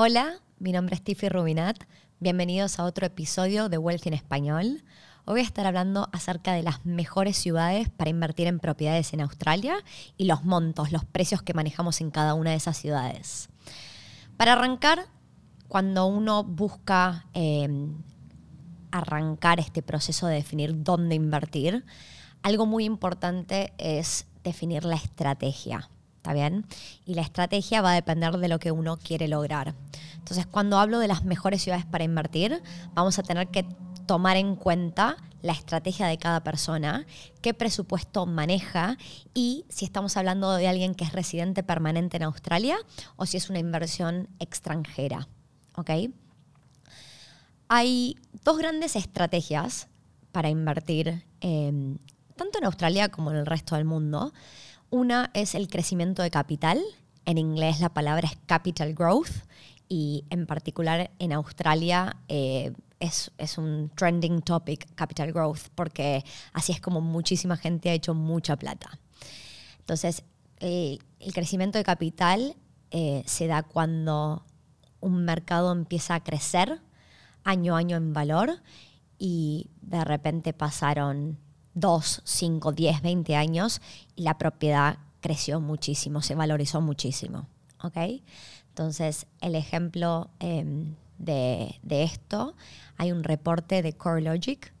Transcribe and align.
Hola, 0.00 0.34
mi 0.60 0.70
nombre 0.70 0.94
es 0.94 1.02
Tiffy 1.02 1.28
Rubinat. 1.28 1.76
Bienvenidos 2.20 2.78
a 2.78 2.84
otro 2.84 3.04
episodio 3.04 3.68
de 3.68 3.78
Wealth 3.78 4.06
en 4.06 4.14
Español. 4.14 4.84
Hoy 5.24 5.32
voy 5.32 5.40
a 5.40 5.42
estar 5.42 5.66
hablando 5.66 6.08
acerca 6.12 6.52
de 6.52 6.62
las 6.62 6.86
mejores 6.86 7.36
ciudades 7.36 7.88
para 7.88 8.08
invertir 8.08 8.46
en 8.46 8.60
propiedades 8.60 9.12
en 9.12 9.22
Australia 9.22 9.74
y 10.16 10.26
los 10.26 10.44
montos, 10.44 10.92
los 10.92 11.04
precios 11.04 11.42
que 11.42 11.52
manejamos 11.52 12.00
en 12.00 12.12
cada 12.12 12.34
una 12.34 12.50
de 12.50 12.56
esas 12.58 12.76
ciudades. 12.76 13.48
Para 14.36 14.52
arrancar, 14.52 15.06
cuando 15.66 16.06
uno 16.06 16.44
busca 16.44 17.26
em, 17.34 18.00
arrancar 18.92 19.58
este 19.58 19.82
proceso 19.82 20.28
de 20.28 20.36
definir 20.36 20.80
dónde 20.84 21.16
invertir, 21.16 21.84
algo 22.44 22.66
muy 22.66 22.84
importante 22.84 23.72
es 23.78 24.28
definir 24.44 24.84
la 24.84 24.94
estrategia. 24.94 25.90
¿Está 26.28 26.34
bien? 26.34 26.66
Y 27.06 27.14
la 27.14 27.22
estrategia 27.22 27.80
va 27.80 27.92
a 27.92 27.94
depender 27.94 28.36
de 28.36 28.48
lo 28.48 28.58
que 28.58 28.70
uno 28.70 28.98
quiere 28.98 29.28
lograr. 29.28 29.74
Entonces, 30.16 30.46
cuando 30.46 30.78
hablo 30.78 30.98
de 30.98 31.08
las 31.08 31.24
mejores 31.24 31.62
ciudades 31.62 31.86
para 31.86 32.04
invertir, 32.04 32.62
vamos 32.92 33.18
a 33.18 33.22
tener 33.22 33.48
que 33.48 33.64
tomar 34.04 34.36
en 34.36 34.54
cuenta 34.54 35.16
la 35.40 35.54
estrategia 35.54 36.06
de 36.06 36.18
cada 36.18 36.44
persona, 36.44 37.06
qué 37.40 37.54
presupuesto 37.54 38.26
maneja 38.26 38.98
y 39.32 39.64
si 39.70 39.86
estamos 39.86 40.18
hablando 40.18 40.54
de 40.54 40.68
alguien 40.68 40.94
que 40.94 41.04
es 41.04 41.14
residente 41.14 41.62
permanente 41.62 42.18
en 42.18 42.24
Australia 42.24 42.76
o 43.16 43.24
si 43.24 43.38
es 43.38 43.48
una 43.48 43.60
inversión 43.60 44.28
extranjera. 44.38 45.28
¿Ok? 45.76 45.90
Hay 47.68 48.16
dos 48.44 48.58
grandes 48.58 48.96
estrategias 48.96 49.88
para 50.30 50.50
invertir 50.50 51.24
tanto 51.40 52.58
en 52.58 52.64
Australia 52.66 53.08
como 53.08 53.30
en 53.30 53.38
el 53.38 53.46
resto 53.46 53.76
del 53.76 53.86
mundo. 53.86 54.34
Una 54.90 55.30
es 55.34 55.54
el 55.54 55.68
crecimiento 55.68 56.22
de 56.22 56.30
capital. 56.30 56.82
En 57.26 57.36
inglés 57.36 57.80
la 57.80 57.90
palabra 57.90 58.28
es 58.28 58.38
capital 58.46 58.94
growth 58.94 59.44
y 59.88 60.24
en 60.30 60.46
particular 60.46 61.10
en 61.18 61.32
Australia 61.32 62.16
eh, 62.28 62.72
es, 63.00 63.30
un 63.58 63.90
trending 63.94 64.40
topic, 64.42 64.94
capital 64.94 65.32
growth, 65.32 65.68
porque 65.74 66.24
así 66.52 66.72
es 66.72 66.80
como 66.80 67.00
muchísima 67.00 67.56
gente 67.56 67.90
ha 67.90 67.92
hecho 67.92 68.14
mucha 68.14 68.56
plata. 68.56 68.98
Entonces, 69.78 70.24
el 70.60 70.98
crecimiento 71.32 71.78
de 71.78 71.84
capital 71.84 72.56
eh, 72.90 73.22
se 73.26 73.46
da 73.46 73.62
cuando 73.62 74.44
un 75.00 75.24
mercado 75.24 75.70
empieza 75.72 76.14
a 76.14 76.24
crecer 76.24 76.80
año 77.44 77.76
a 77.76 77.78
año 77.78 77.96
en 77.96 78.12
valor 78.12 78.60
y 79.18 79.70
de 79.80 80.04
repente 80.04 80.52
pasaron 80.52 81.38
2, 81.80 82.22
5, 82.24 82.72
10, 82.72 83.02
20 83.02 83.36
años 83.36 83.80
y 84.16 84.22
la 84.22 84.38
propiedad 84.38 84.98
creció 85.20 85.60
muchísimo, 85.60 86.22
se 86.22 86.34
valorizó 86.34 86.80
muchísimo. 86.80 87.46
¿ok? 87.82 87.96
Entonces, 88.68 89.26
el 89.40 89.54
ejemplo 89.54 90.30
em, 90.40 90.94
de, 91.18 91.78
de, 91.82 92.04
esto, 92.04 92.54
hay 92.96 93.12
un 93.12 93.24
reporte 93.24 93.82
de 93.82 93.92
CoreLogic 93.92 94.72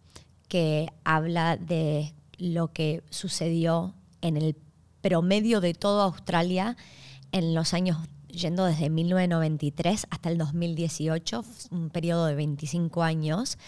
que 0.48 0.92
habla 1.04 1.56
de 1.56 2.14
lo 2.38 2.72
que 2.72 3.02
sucedió 3.10 3.94
en 4.20 4.36
el 4.36 4.56
promedio 5.00 5.60
de 5.60 5.74
toda 5.74 6.04
Australia 6.04 6.76
en 7.32 7.54
los 7.54 7.74
años 7.74 7.98
yendo 8.28 8.64
desde 8.64 8.90
1993 8.90 10.06
hasta 10.10 10.28
el 10.30 10.38
2018, 10.38 11.44
un 11.70 11.90
periodo 11.90 12.26
de 12.26 12.34
25 12.34 13.02
años, 13.02 13.58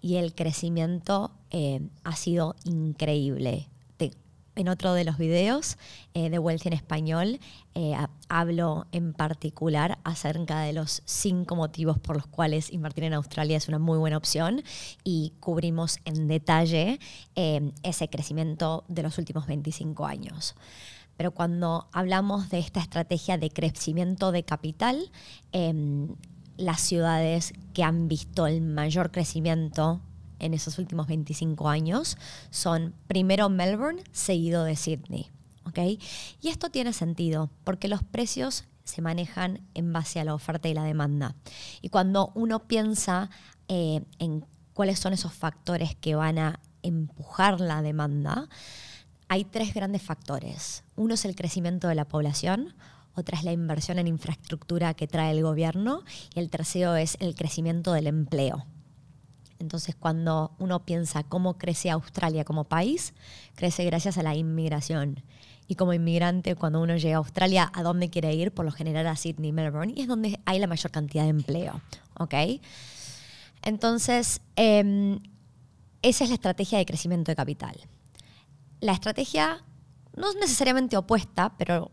y 0.00 0.16
el 0.16 0.34
crecimiento 0.34 1.32
eh, 1.50 1.80
ha 2.04 2.16
sido 2.16 2.56
increíble. 2.64 3.68
en 4.58 4.70
otro 4.70 4.94
de 4.94 5.04
los 5.04 5.18
videos 5.18 5.76
eh, 6.14 6.30
de 6.30 6.38
Wealth 6.38 6.64
en 6.64 6.72
Español 6.72 7.40
eh, 7.74 7.94
hablo 8.30 8.86
en 8.90 9.12
particular 9.12 9.98
acerca 10.02 10.60
de 10.60 10.72
los 10.72 11.02
cinco 11.04 11.56
motivos 11.56 11.98
por 11.98 12.16
los 12.16 12.26
cuales 12.26 12.72
invertir 12.72 13.04
en 13.04 13.12
Australia 13.12 13.58
es 13.58 13.68
una 13.68 13.78
muy 13.78 13.98
buena 13.98 14.16
opción 14.16 14.62
y 15.04 15.34
cubrimos 15.40 15.98
en 16.06 16.26
detalle 16.26 17.00
ese 17.34 18.08
crecimiento 18.08 18.84
de 18.88 19.02
los 19.02 19.18
últimos 19.18 19.46
25 19.46 20.06
años. 20.06 20.54
Pero 21.16 21.32
cuando 21.32 21.88
hablamos 21.92 22.50
de 22.50 22.58
esta 22.58 22.80
estrategia 22.80 23.38
de 23.38 23.50
crecimiento 23.50 24.32
de 24.32 24.44
capital, 24.44 25.10
em, 25.52 26.08
las 26.56 26.80
ciudades 26.80 27.52
que 27.74 27.82
han 27.82 28.08
visto 28.08 28.46
el 28.46 28.60
mayor 28.60 29.10
crecimiento 29.10 30.00
en 30.38 30.54
esos 30.54 30.78
últimos 30.78 31.06
25 31.06 31.68
años 31.68 32.18
son 32.50 32.94
primero 33.06 33.48
Melbourne, 33.48 34.02
seguido 34.12 34.64
de 34.64 34.76
Sydney. 34.76 35.30
¿okay? 35.64 35.98
Y 36.40 36.48
esto 36.48 36.70
tiene 36.70 36.92
sentido 36.92 37.50
porque 37.64 37.88
los 37.88 38.02
precios 38.02 38.64
se 38.84 39.02
manejan 39.02 39.60
en 39.74 39.92
base 39.92 40.20
a 40.20 40.24
la 40.24 40.34
oferta 40.34 40.68
y 40.68 40.74
la 40.74 40.84
demanda. 40.84 41.34
Y 41.82 41.88
cuando 41.88 42.30
uno 42.34 42.66
piensa 42.68 43.30
eh, 43.68 44.02
en 44.18 44.46
cuáles 44.74 44.98
son 44.98 45.12
esos 45.12 45.32
factores 45.32 45.96
que 45.96 46.14
van 46.14 46.38
a 46.38 46.60
empujar 46.82 47.60
la 47.60 47.82
demanda, 47.82 48.48
hay 49.28 49.44
tres 49.44 49.74
grandes 49.74 50.02
factores. 50.02 50.84
Uno 50.94 51.14
es 51.14 51.24
el 51.24 51.34
crecimiento 51.34 51.88
de 51.88 51.94
la 51.94 52.06
población, 52.06 52.74
otra 53.14 53.38
es 53.38 53.44
la 53.44 53.52
inversión 53.52 53.98
en 53.98 54.06
infraestructura 54.06 54.94
que 54.94 55.08
trae 55.08 55.32
el 55.32 55.42
gobierno 55.42 56.02
y 56.34 56.40
el 56.40 56.50
tercero 56.50 56.96
es 56.96 57.16
el 57.20 57.34
crecimiento 57.34 57.92
del 57.92 58.06
empleo. 58.06 58.66
Entonces, 59.58 59.94
cuando 59.94 60.54
uno 60.58 60.84
piensa 60.84 61.22
cómo 61.22 61.56
crece 61.56 61.90
Australia 61.90 62.44
como 62.44 62.64
país, 62.64 63.14
crece 63.54 63.84
gracias 63.86 64.18
a 64.18 64.22
la 64.22 64.34
inmigración. 64.34 65.22
Y 65.66 65.76
como 65.76 65.94
inmigrante, 65.94 66.54
cuando 66.54 66.80
uno 66.82 66.96
llega 66.96 67.16
a 67.16 67.18
Australia, 67.18 67.72
¿a 67.74 67.82
dónde 67.82 68.10
quiere 68.10 68.34
ir? 68.34 68.52
Por 68.52 68.66
lo 68.66 68.70
general 68.70 69.06
a 69.06 69.16
Sydney, 69.16 69.52
Melbourne, 69.52 69.94
y 69.96 70.02
es 70.02 70.08
donde 70.08 70.38
hay 70.44 70.58
la 70.58 70.66
mayor 70.66 70.92
cantidad 70.92 71.24
de 71.24 71.30
empleo. 71.30 71.80
¿Ok? 72.18 72.34
Entonces, 73.62 74.42
em, 74.56 75.20
esa 76.02 76.24
es 76.24 76.30
la 76.30 76.34
estrategia 76.34 76.78
de 76.78 76.84
crecimiento 76.84 77.32
de 77.32 77.36
capital 77.36 77.76
la 78.80 78.92
estrategia 78.92 79.64
no 80.14 80.30
es 80.30 80.36
necesariamente 80.36 80.96
opuesta, 80.96 81.54
pero 81.56 81.90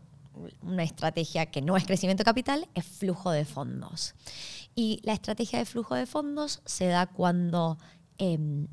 una 0.62 0.82
estrategia 0.82 1.46
que 1.46 1.62
no 1.62 1.76
es 1.76 1.84
crecimiento 1.84 2.24
capital 2.24 2.68
es 2.74 2.84
flujo 2.84 3.30
de 3.30 3.44
fondos. 3.44 4.14
Y 4.74 5.00
la 5.04 5.12
estrategia 5.12 5.58
de 5.58 5.64
flujo 5.64 5.94
de 5.94 6.06
fondos 6.06 6.60
se 6.64 6.86
da 6.86 7.06
cuando 7.06 7.78
em, 8.18 8.66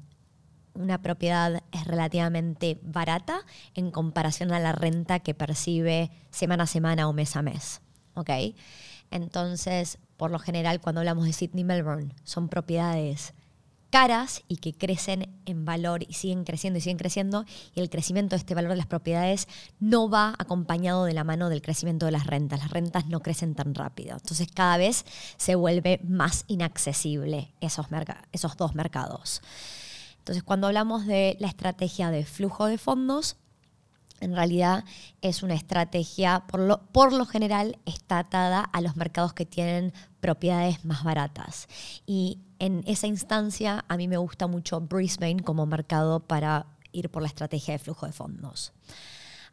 una 0.74 1.02
propiedad 1.02 1.62
es 1.72 1.86
relativamente 1.86 2.80
barata 2.82 3.42
en 3.76 3.92
comparación 3.92 4.52
a 4.52 4.60
la 4.60 4.72
renta 4.72 5.20
que 5.20 5.34
percibe 5.34 6.12
semana 6.32 6.64
a 6.64 6.68
semana 6.68 7.08
o 7.08 7.14
mes 7.14 7.36
a 7.36 7.42
mes. 7.42 7.82
Entonces, 9.12 9.98
por 10.18 10.32
lo 10.32 10.40
general, 10.40 10.80
cuando 10.80 11.02
hablamos 11.02 11.26
de 11.26 11.34
Sydney 11.34 11.64
Melbourne, 11.64 12.16
son 12.24 12.50
propiedades 12.50 13.34
caras 13.92 14.42
y 14.48 14.58
que 14.58 14.74
crecen 14.74 15.30
en 15.46 15.66
valor 15.66 16.04
y 16.08 16.14
siguen 16.14 16.44
creciendo 16.46 16.80
y 16.80 16.82
siguen 16.82 16.98
creciendo 16.98 17.46
y 17.76 17.82
el 17.82 17.90
crecimiento 17.90 18.36
de 18.36 18.40
este 18.40 18.56
valor 18.56 18.72
de 18.72 18.78
las 18.78 18.88
propiedades 18.88 19.48
no 19.80 20.10
va 20.10 20.34
acompañado 20.40 21.06
de 21.06 21.14
la 21.14 21.24
mano 21.24 21.50
del 21.50 21.62
crecimiento 21.62 22.08
de 22.08 22.14
las 22.14 22.26
rentas. 22.26 22.60
Las 22.60 22.72
rentas 22.72 23.06
no 23.08 23.20
crecen 23.20 23.54
tan 23.54 23.76
rápido. 23.76 24.14
Entonces 24.14 24.48
cada 24.52 24.78
vez 24.78 25.06
se 25.38 25.56
vuelve 25.56 26.00
más 26.04 26.46
inaccesible 26.48 27.54
esos, 27.62 27.86
esos 28.32 28.58
dos 28.58 28.74
mercados. 28.74 29.42
Entonces 30.20 30.44
cuando 30.44 30.68
hablamos 30.68 31.06
de 31.06 31.36
la 31.40 31.48
estrategia 31.48 32.10
de 32.10 32.26
flujo 32.26 32.66
de 32.66 32.78
fondos, 32.78 33.36
en 34.22 34.36
realidad 34.36 34.86
es 35.22 35.44
una 35.44 35.56
estrategia, 35.56 36.44
por 36.48 36.62
lo, 36.62 36.84
por 36.92 37.12
lo, 37.12 37.26
general, 37.26 37.80
está 37.86 38.20
atada 38.20 38.62
a 38.62 38.80
los 38.80 38.96
mercados 38.96 39.34
que 39.34 39.46
tienen 39.46 39.94
propiedades 40.20 40.86
más 40.86 41.04
baratas. 41.04 41.68
Y 42.06 42.40
en 42.62 42.84
esa 42.86 43.08
instancia 43.08 43.84
a 43.88 43.98
mí 43.98 44.08
me 44.08 44.18
gusta 44.18 44.46
mucho 44.46 44.80
Brisbane 44.82 45.42
como 45.42 45.66
mercado 45.66 46.20
para 46.20 46.68
ir 46.92 47.10
por 47.10 47.24
la 47.24 47.28
estrategia 47.28 47.74
de 47.74 47.80
flujo 47.80 48.06
de 48.06 48.12
fondos. 48.12 48.72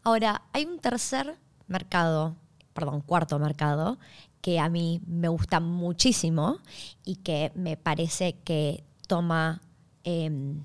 Ahora, 0.02 0.42
hay 0.52 0.66
un 0.66 0.78
tercer 0.78 1.38
mercado, 1.68 2.36
perdón, 2.74 3.00
cuarto 3.00 3.38
mercado, 3.38 3.98
que 4.42 4.60
a 4.60 4.68
mí 4.68 5.00
me 5.06 5.28
gusta 5.28 5.58
muchísimo 5.58 6.58
y 7.02 7.16
que 7.16 7.50
me 7.54 7.78
parece 7.78 8.34
que 8.44 8.84
toma 9.06 9.62
em, 10.04 10.62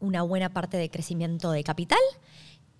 una 0.00 0.20
buena 0.20 0.50
parte 0.50 0.76
de 0.76 0.90
crecimiento 0.90 1.50
de 1.50 1.64
capital 1.64 1.98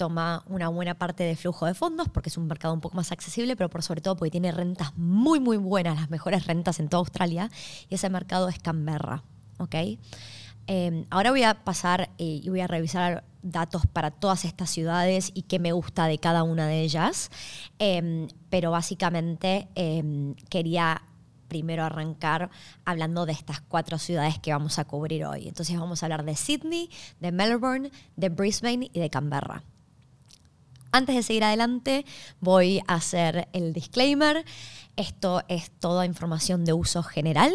toma 0.00 0.42
una 0.46 0.70
buena 0.70 0.94
parte 0.94 1.24
de 1.24 1.36
flujo 1.36 1.66
de 1.66 1.74
fondos 1.74 2.08
porque 2.08 2.30
es 2.30 2.38
un 2.38 2.46
mercado 2.46 2.72
un 2.72 2.80
poco 2.80 2.96
más 2.96 3.12
accesible, 3.12 3.54
pero 3.54 3.68
por 3.68 3.82
sobre 3.82 4.00
todo 4.00 4.16
porque 4.16 4.30
tiene 4.30 4.50
rentas 4.50 4.96
muy, 4.96 5.40
muy 5.40 5.58
buenas, 5.58 6.00
las 6.00 6.08
mejores 6.08 6.46
rentas 6.46 6.80
en 6.80 6.88
toda 6.88 7.00
Australia, 7.00 7.50
y 7.90 7.96
ese 7.96 8.08
mercado 8.08 8.48
es 8.48 8.58
Canberra. 8.58 9.22
Em, 10.66 11.04
ahora 11.10 11.32
voy 11.32 11.42
a 11.42 11.64
pasar 11.64 12.08
eh, 12.16 12.40
y 12.42 12.48
voy 12.48 12.60
a 12.60 12.66
revisar 12.66 13.24
datos 13.42 13.82
para 13.86 14.10
todas 14.10 14.46
estas 14.46 14.70
ciudades 14.70 15.32
y 15.34 15.42
qué 15.42 15.58
me 15.58 15.72
gusta 15.72 16.06
de 16.06 16.16
cada 16.16 16.44
una 16.44 16.66
de 16.66 16.80
ellas, 16.80 17.30
em, 17.78 18.26
pero 18.48 18.70
básicamente 18.70 19.68
em, 19.74 20.34
quería 20.48 21.02
primero 21.48 21.84
arrancar 21.84 22.48
hablando 22.86 23.26
de 23.26 23.32
estas 23.32 23.60
cuatro 23.60 23.98
ciudades 23.98 24.38
que 24.38 24.52
vamos 24.54 24.78
a 24.78 24.86
cubrir 24.86 25.26
hoy. 25.26 25.46
Entonces 25.46 25.78
vamos 25.78 26.02
a 26.02 26.06
hablar 26.06 26.24
de 26.24 26.36
Sydney, 26.36 26.88
de 27.20 27.32
Melbourne, 27.32 27.90
de 28.16 28.30
Brisbane 28.30 28.88
y 28.94 28.98
de 28.98 29.10
Canberra. 29.10 29.62
Antes 30.92 31.14
de 31.14 31.22
seguir 31.22 31.44
adelante, 31.44 32.04
voy 32.40 32.80
a 32.88 32.94
hacer 32.94 33.48
el 33.52 33.72
disclaimer. 33.72 34.44
Esto 34.96 35.42
es 35.48 35.70
toda 35.70 36.04
información 36.04 36.64
de 36.64 36.72
uso 36.72 37.04
general. 37.04 37.52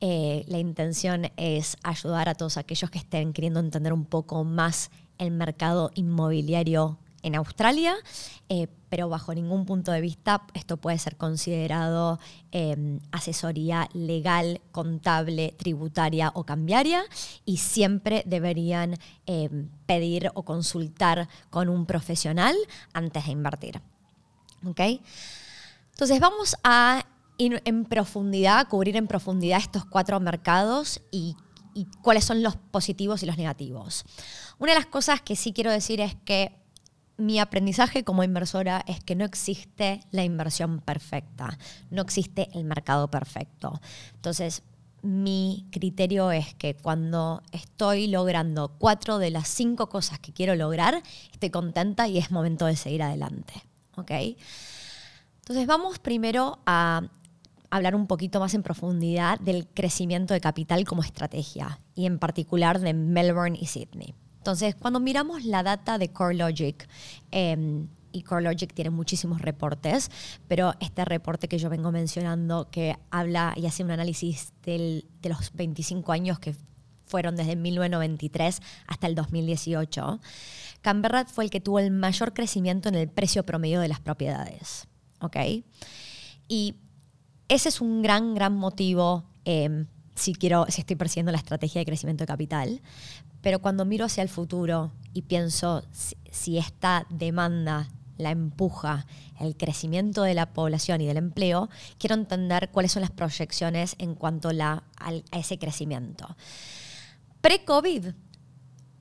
Eh, 0.00 0.44
la 0.48 0.58
intención 0.58 1.30
es 1.36 1.76
ayudar 1.82 2.30
a 2.30 2.34
todos 2.34 2.56
aquellos 2.56 2.90
que 2.90 2.98
estén 2.98 3.34
queriendo 3.34 3.60
entender 3.60 3.92
un 3.92 4.06
poco 4.06 4.44
más 4.44 4.90
el 5.18 5.30
mercado 5.30 5.90
inmobiliario 5.94 6.98
en 7.22 7.34
Australia, 7.34 7.94
eh, 8.48 8.68
pero 8.88 9.08
bajo 9.08 9.34
ningún 9.34 9.66
punto 9.66 9.92
de 9.92 10.00
vista 10.00 10.42
esto 10.54 10.76
puede 10.76 10.98
ser 10.98 11.16
considerado 11.16 12.18
em, 12.50 13.00
asesoría 13.12 13.88
legal, 13.92 14.60
contable, 14.72 15.54
tributaria 15.56 16.32
o 16.34 16.44
cambiaria 16.44 17.04
y 17.44 17.58
siempre 17.58 18.22
deberían 18.26 18.96
em, 19.26 19.68
pedir 19.86 20.30
o 20.34 20.42
consultar 20.42 21.28
con 21.50 21.68
un 21.68 21.86
profesional 21.86 22.56
antes 22.92 23.26
de 23.26 23.32
invertir. 23.32 23.80
Entonces 25.92 26.20
vamos 26.20 26.56
a 26.64 27.04
ir 27.38 27.62
en 27.64 27.84
profundidad, 27.84 28.68
cubrir 28.68 28.96
en 28.96 29.06
profundidad 29.06 29.58
estos 29.60 29.84
cuatro 29.84 30.20
mercados 30.20 31.00
y 31.10 31.36
cuáles 32.02 32.24
son 32.24 32.42
los 32.42 32.56
positivos 32.56 33.22
y 33.22 33.26
los 33.26 33.38
negativos. 33.38 34.04
Una 34.58 34.72
de 34.72 34.78
las 34.78 34.86
cosas 34.86 35.22
que 35.22 35.36
sí 35.36 35.52
quiero 35.52 35.70
decir 35.70 36.00
es 36.00 36.14
que 36.26 36.59
mi 37.20 37.38
aprendizaje 37.38 38.04
como 38.04 38.24
inversora 38.24 38.84
es 38.86 39.02
que 39.02 39.14
no 39.14 39.24
existe 39.24 40.00
la 40.10 40.24
inversión 40.24 40.80
perfecta, 40.80 41.58
no 41.90 42.02
existe 42.02 42.48
el 42.54 42.64
mercado 42.64 43.10
perfecto. 43.10 43.80
Entonces, 44.14 44.62
mi 45.02 45.66
criterio 45.70 46.30
es 46.30 46.54
que 46.54 46.74
cuando 46.74 47.42
estoy 47.52 48.06
logrando 48.06 48.76
cuatro 48.78 49.18
de 49.18 49.30
las 49.30 49.48
cinco 49.48 49.88
cosas 49.88 50.18
que 50.18 50.32
quiero 50.32 50.54
lograr, 50.54 51.02
estoy 51.32 51.50
contenta 51.50 52.08
y 52.08 52.18
es 52.18 52.30
momento 52.30 52.66
de 52.66 52.76
seguir 52.76 53.02
adelante. 53.02 53.54
¿ok? 54.00 54.10
Entonces 55.40 55.66
vamos 55.66 55.98
primero 55.98 56.58
a 56.66 57.02
hablar 57.70 57.94
un 57.94 58.06
poquito 58.06 58.40
más 58.40 58.54
en 58.54 58.62
profundidad 58.62 59.38
del 59.38 59.66
crecimiento 59.66 60.34
de 60.34 60.40
capital 60.40 60.84
como 60.84 61.02
estrategia 61.02 61.80
y 61.94 62.06
en 62.06 62.18
particular 62.18 62.80
de 62.80 62.94
Melbourne 62.94 63.58
y 63.60 63.66
Sydney. 63.66 64.14
Entonces, 64.40 64.74
cuando 64.74 65.00
miramos 65.00 65.44
la 65.44 65.62
data 65.62 65.98
de 65.98 66.08
CoreLogic, 66.08 66.88
eh, 67.30 67.86
y 68.12 68.22
CoreLogic 68.22 68.72
tiene 68.74 68.90
muchísimos 68.90 69.40
reportes, 69.40 70.10
pero 70.48 70.74
este 70.80 71.04
reporte 71.04 71.48
que 71.48 71.58
yo 71.58 71.70
vengo 71.70 71.92
mencionando, 71.92 72.70
que 72.70 72.96
habla 73.10 73.54
y 73.56 73.66
hace 73.66 73.84
un 73.84 73.90
análisis 73.90 74.52
de 74.64 75.04
los 75.22 75.52
25 75.52 76.12
años 76.12 76.38
que 76.38 76.54
fueron 77.06 77.36
desde 77.36 77.56
1993 77.56 78.60
hasta 78.86 79.06
el 79.06 79.14
2018, 79.14 80.20
Canberra 80.80 81.24
fue 81.26 81.44
el 81.44 81.50
que 81.50 81.60
tuvo 81.60 81.78
el 81.78 81.90
mayor 81.90 82.32
crecimiento 82.32 82.88
en 82.88 82.94
el 82.94 83.08
precio 83.08 83.44
promedio 83.44 83.80
de 83.80 83.88
las 83.88 84.00
propiedades. 84.00 84.86
¿Ok? 85.20 85.36
Y 86.48 86.76
ese 87.48 87.68
es 87.68 87.80
un 87.80 88.00
gran, 88.02 88.34
gran 88.34 88.56
motivo 88.56 89.24
em, 89.44 89.86
si, 90.20 90.34
quiero, 90.34 90.66
si 90.68 90.82
estoy 90.82 90.96
persiguiendo 90.96 91.32
la 91.32 91.38
estrategia 91.38 91.80
de 91.80 91.86
crecimiento 91.86 92.22
de 92.22 92.28
capital, 92.28 92.82
pero 93.40 93.60
cuando 93.60 93.84
miro 93.84 94.04
hacia 94.04 94.22
el 94.22 94.28
futuro 94.28 94.92
y 95.14 95.22
pienso 95.22 95.82
si, 96.30 96.58
esta 96.58 97.06
demanda 97.08 97.88
la 98.18 98.30
empuja 98.30 99.06
el 99.40 99.56
crecimiento 99.56 100.22
de 100.22 100.34
la 100.34 100.52
población 100.52 101.00
y 101.00 101.06
del 101.06 101.16
empleo, 101.16 101.70
quiero 101.98 102.14
entender 102.14 102.68
cuáles 102.70 102.92
son 102.92 103.00
las 103.00 103.10
proyecciones 103.10 103.96
en 103.98 104.14
cuanto 104.14 104.50
a 104.50 104.82
ese 105.32 105.58
crecimiento. 105.58 106.36
Pre-COVID, 107.40 108.08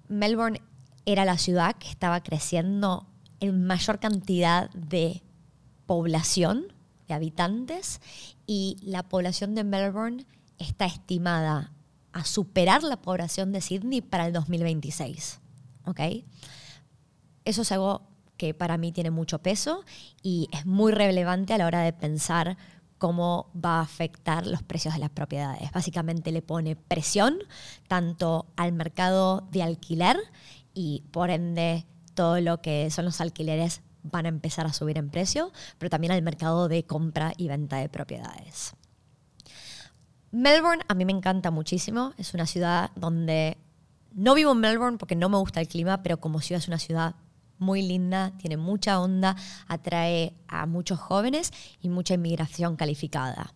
Melbourne 0.07 0.62
era 1.06 1.25
la 1.25 1.38
ciudad 1.38 1.75
que 1.75 1.89
estaba 1.89 2.24
creciendo 2.24 3.07
en 3.42 3.66
mayor 3.66 4.00
cantidad 4.00 4.69
de 4.71 5.21
población, 5.86 6.71
de 7.10 7.13
habitantes, 7.13 8.00
y 8.48 8.77
la 8.81 9.04
población 9.04 9.56
de 9.56 9.66
Melbourne 9.66 10.25
está 10.60 10.86
estimada 10.86 11.72
a 12.12 12.26
superar 12.26 12.84
la 12.84 13.02
población 13.02 13.52
de 13.52 13.62
Sydney 13.62 14.02
para 14.02 14.28
el 14.28 14.34
2026. 14.34 15.40
¿Ok? 15.86 16.00
Eso 17.46 17.62
es 17.62 17.72
algo 17.72 18.04
que 18.38 18.54
para 18.54 18.78
mí 18.78 18.92
tiene 18.92 19.12
mucho 19.12 19.40
peso 19.40 19.84
y 20.22 20.48
es 20.52 20.66
muy 20.66 20.92
relevante 20.92 21.54
a 21.54 21.58
la 21.58 21.66
hora 21.66 21.82
de 21.82 21.94
pensar 21.94 22.58
cómo 22.98 23.50
va 23.54 23.80
a 23.80 23.82
afectar 23.82 24.46
los 24.46 24.62
precios 24.62 24.94
de 24.94 25.00
las 25.00 25.10
propiedades. 25.10 25.72
Básicamente 25.72 26.32
le 26.32 26.42
pone 26.42 26.76
presión 26.76 27.40
tanto 27.88 28.48
al 28.56 28.74
mercado 28.74 29.48
de 29.52 29.64
alquiler 29.64 30.18
y 30.74 31.04
por 31.12 31.30
ende 31.32 31.86
todo 32.14 32.40
lo 32.42 32.62
que 32.62 32.92
son 32.92 33.06
los 33.06 33.22
alquileres 33.22 33.82
van 34.04 34.26
a 34.26 34.30
empezar 34.30 34.66
a 34.66 34.74
subir 34.74 34.98
en 34.98 35.10
precio, 35.10 35.52
pero 35.78 35.90
también 35.90 36.12
al 36.12 36.22
mercado 36.22 36.68
de 36.68 36.84
compra 36.84 37.34
y 37.38 37.48
venta 37.48 37.78
de 37.78 37.90
propiedades. 37.90 38.76
Melbourne 40.31 40.84
a 40.88 40.94
mí 40.94 41.06
me 41.06 41.12
encanta 41.12 41.52
muchísimo. 41.52 42.14
Es 42.18 42.34
una 42.34 42.46
ciudad 42.46 42.92
donde 42.96 43.58
no 44.14 44.36
vivo 44.36 44.52
en 44.52 44.60
Melbourne 44.60 44.98
porque 44.98 45.16
no 45.16 45.30
me 45.30 45.38
gusta 45.38 45.62
el 45.62 45.68
clima, 45.68 46.04
pero 46.04 46.20
como 46.20 46.42
ciudad 46.42 46.62
es 46.62 46.68
una 46.68 46.80
ciudad 46.80 47.16
muy 47.58 47.81
linda, 47.81 48.31
tiene 48.38 48.58
mucha 48.58 49.00
onda, 49.00 49.36
atrae 49.68 50.34
a 50.48 50.66
muchos 50.66 51.00
jóvenes 51.00 51.52
y 51.81 51.90
mucha 51.90 52.14
inmigración 52.14 52.76
calificada. 52.76 53.54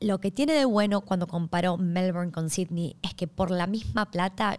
Lo 0.00 0.18
que 0.20 0.30
tiene 0.30 0.54
de 0.54 0.64
bueno 0.64 1.02
cuando 1.02 1.26
comparo 1.26 1.76
Melbourne 1.76 2.32
con 2.32 2.48
Sydney 2.48 2.96
es 3.02 3.14
que 3.14 3.28
por 3.28 3.50
la 3.50 3.66
misma 3.66 4.10
plata, 4.10 4.56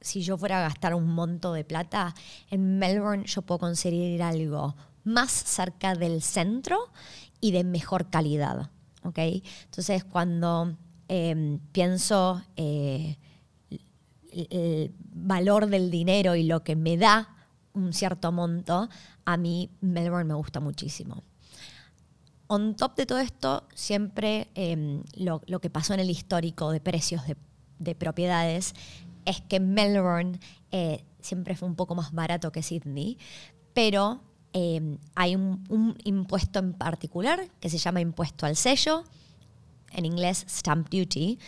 si 0.00 0.22
yo 0.22 0.38
fuera 0.38 0.58
a 0.58 0.68
gastar 0.68 0.94
un 0.94 1.08
monto 1.08 1.52
de 1.52 1.64
plata, 1.64 2.14
en 2.50 2.78
Melbourne 2.78 3.24
yo 3.26 3.42
puedo 3.42 3.58
conseguir 3.58 4.22
algo 4.22 4.76
más 5.02 5.32
cerca 5.32 5.94
del 5.94 6.22
centro 6.22 6.78
y 7.40 7.50
de 7.50 7.64
mejor 7.64 8.10
calidad. 8.10 8.70
Entonces, 9.02 10.04
cuando 10.04 10.76
em, 11.08 11.58
pienso 11.72 12.42
eh, 12.56 13.16
el, 14.32 14.94
valor 15.12 15.66
del 15.66 15.90
dinero 15.90 16.34
y 16.34 16.44
lo 16.44 16.62
que 16.62 16.76
me 16.76 16.96
da 16.96 17.28
un 17.72 17.92
cierto 17.92 18.32
monto, 18.32 18.88
a 19.24 19.36
mí 19.36 19.70
Melbourne 19.80 20.24
me 20.24 20.34
gusta 20.34 20.60
muchísimo. 20.60 21.22
On 22.46 22.74
top 22.74 22.96
de 22.96 23.06
todo 23.06 23.18
esto, 23.18 23.68
siempre 23.74 24.48
em, 24.54 25.02
lo, 25.14 25.40
que 25.60 25.70
pasó 25.70 25.94
en 25.94 26.00
el 26.00 26.10
histórico 26.10 26.72
de 26.72 26.80
precios 26.80 27.22
de, 27.78 27.94
propiedades 27.94 28.74
es 29.24 29.40
que 29.40 29.60
Melbourne 29.60 30.38
eh, 30.70 31.04
siempre 31.20 31.54
fue 31.56 31.68
un 31.68 31.76
poco 31.76 31.94
más 31.94 32.12
barato 32.12 32.50
que 32.52 32.62
Sydney, 32.62 33.18
pero 33.72 34.20
Em, 34.52 34.98
hay 35.14 35.36
un, 35.36 35.96
impuesto 36.02 36.58
en 36.58 36.72
particular 36.72 37.48
que 37.60 37.70
se 37.70 37.78
llama 37.78 38.00
impuesto 38.00 38.46
al 38.46 38.56
sello, 38.56 39.04
en 39.92 40.06
inglés 40.06 40.44
stamp 40.48 40.88
duty, 40.90 41.38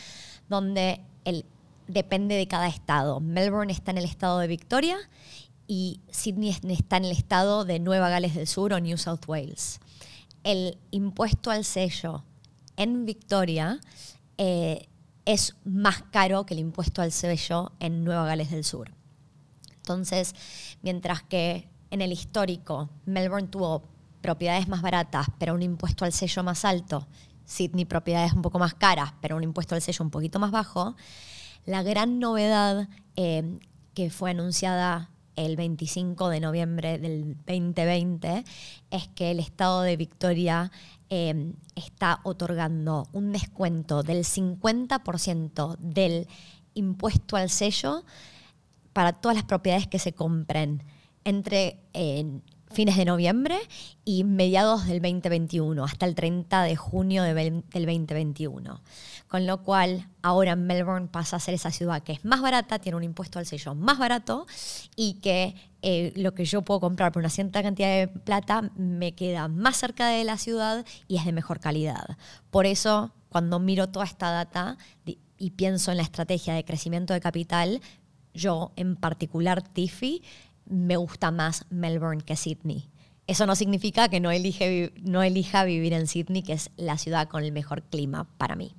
donde 0.49 1.01
el, 1.25 1.45
depende 1.89 2.37
de 2.37 2.47
cada 2.47 2.69
estado. 2.69 3.21
Melbourne 3.21 3.73
está 3.73 3.91
en 3.91 3.99
el 3.99 4.05
estado 4.05 4.39
de 4.39 4.47
Victoria 4.47 4.97
y 5.67 6.01
Sydney 6.11 6.51
está 6.51 6.97
en 6.97 7.05
el 7.05 7.13
estado 7.13 7.65
de 7.65 7.81
Nueva 7.81 8.09
Gales 8.09 8.35
del 8.35 8.47
Sur 8.47 8.73
o 8.73 8.81
New 8.81 8.99
South 8.99 9.27
Wales. 9.27 9.81
El 10.45 10.79
impuesto 10.91 11.51
al 11.51 11.65
sello 11.65 12.25
en 12.77 13.05
Victoria 13.05 13.81
eh, 14.39 14.89
es 15.25 15.57
más 15.65 16.03
caro 16.11 16.47
que 16.47 16.55
el 16.55 16.61
impuesto 16.61 17.03
al 17.03 17.13
sello 17.13 17.73
en 17.81 18.05
Nueva 18.05 18.27
Gales 18.27 18.51
del 18.51 18.65
Sur. 18.65 18.93
Entonces, 19.77 20.35
mientras 20.83 21.23
que 21.23 21.69
en 21.93 22.01
el 22.01 22.11
histórico, 22.11 22.89
Melbourne 23.05 23.49
tuvo 23.49 23.83
propiedades 24.23 24.67
más 24.67 24.81
baratas, 24.81 25.27
pero 25.39 25.55
un 25.55 25.63
impuesto 25.63 26.07
al 26.07 26.13
sello 26.13 26.43
más 26.43 26.65
alto. 26.65 27.07
Sydney 27.45 27.85
propiedades 27.85 28.33
un 28.33 28.41
poco 28.41 28.59
más 28.59 28.73
caras, 28.73 29.13
pero 29.21 29.37
un 29.37 29.45
impuesto 29.45 29.75
al 29.75 29.83
sello 29.83 30.03
un 30.03 30.11
poquito 30.11 30.39
más 30.39 30.51
bajo. 30.51 30.97
La 31.67 31.83
gran 31.83 32.19
novedad 32.19 32.89
eh, 33.17 33.59
que 33.93 34.09
fue 34.09 34.31
anunciada 34.31 35.11
el 35.37 35.57
25 35.57 36.31
de 36.31 36.41
noviembre 36.41 36.99
del 36.99 37.37
2020 37.47 38.45
es 38.91 39.09
que 39.09 39.31
el 39.31 39.39
Estado 39.39 39.83
de 39.83 39.99
Victoria 39.99 40.73
eh, 41.11 41.53
está 41.75 42.21
otorgando 42.23 43.07
un 43.13 43.33
descuento 43.33 44.03
del 44.03 44.25
50% 44.25 45.77
del 45.77 46.27
impuesto 46.73 47.37
al 47.37 47.51
sello 47.51 48.03
para 48.95 49.13
todas 49.13 49.37
las 49.37 49.45
propiedades 49.45 49.87
que 49.87 49.99
se 49.99 50.15
compren 50.15 50.83
entre 51.25 51.79
fines 52.73 52.97
de 52.97 53.05
noviembre 53.05 53.59
y 54.05 54.25
mediados 54.25 54.87
del 54.87 55.01
2021, 55.01 55.85
hasta 55.85 56.07
el 56.07 56.15
30 56.15 56.63
de 56.63 56.77
junio 56.77 57.23
del 57.23 57.63
2021. 57.73 58.81
Con 59.29 59.47
lo 59.47 59.63
cual, 59.63 60.09
ahora 60.23 60.57
Melbourne 60.57 61.09
pasa 61.09 61.37
a 61.37 61.41
ser 61.41 61.55
esa 61.55 61.71
ciudad 61.71 62.03
que 62.03 62.13
es 62.13 62.25
más 62.25 62.41
barata, 62.41 62.79
tiene 62.79 62.97
un 62.97 63.05
impuesto 63.05 63.39
al 63.39 63.47
sello 63.47 63.75
más 63.75 63.99
barato 63.99 64.47
y 64.97 65.15
que 65.15 65.55
eh, 65.83 66.13
lo 66.17 66.35
que 66.35 66.45
yo 66.45 66.63
puedo 66.63 66.81
comprar 66.81 67.13
por 67.13 67.21
una 67.21 67.31
cierta 67.31 67.63
cantidad 67.63 67.89
de 67.89 68.09
plata 68.09 68.71
me 68.77 69.13
queda 69.13 69.49
más 69.49 69.77
cerca 69.77 70.09
de 70.09 70.25
la 70.25 70.39
ciudad 70.39 70.85
y 71.09 71.17
es 71.17 71.25
de 71.25 71.33
mejor 71.33 71.61
calidad. 71.61 72.17
Por 72.51 72.67
eso, 72.67 73.13
cuando 73.29 73.59
miro 73.59 73.89
toda 73.89 74.05
esta 74.05 74.31
data 74.31 74.77
y 75.39 75.51
pienso 75.51 75.91
en 75.91 75.97
la 75.99 76.03
estrategia 76.03 76.55
de 76.55 76.65
crecimiento 76.65 77.15
de 77.15 77.21
capital, 77.21 77.81
yo 78.35 78.73
en 78.77 78.97
particular 78.97 79.63
Tiffy, 79.63 80.23
me 80.67 80.97
gusta 80.97 81.31
más 81.31 81.67
Melbourne 81.71 82.23
que 82.23 82.37
Sydney. 82.37 82.89
Eso 83.27 83.47
no 83.47 83.55
significa 83.55 84.09
que 84.09 84.21
no, 84.21 84.31
elige, 84.31 84.93
no 85.03 85.23
elija 85.23 85.65
vivir 85.65 85.93
en 85.93 86.07
Sydney, 86.07 86.43
que 86.43 86.55
es 86.55 86.71
la 86.77 86.99
ciudad 86.99 87.29
con 87.29 87.45
el 87.45 87.53
mejor 87.53 87.83
clima 87.83 88.25
para 88.37 88.57
mí. 88.57 88.75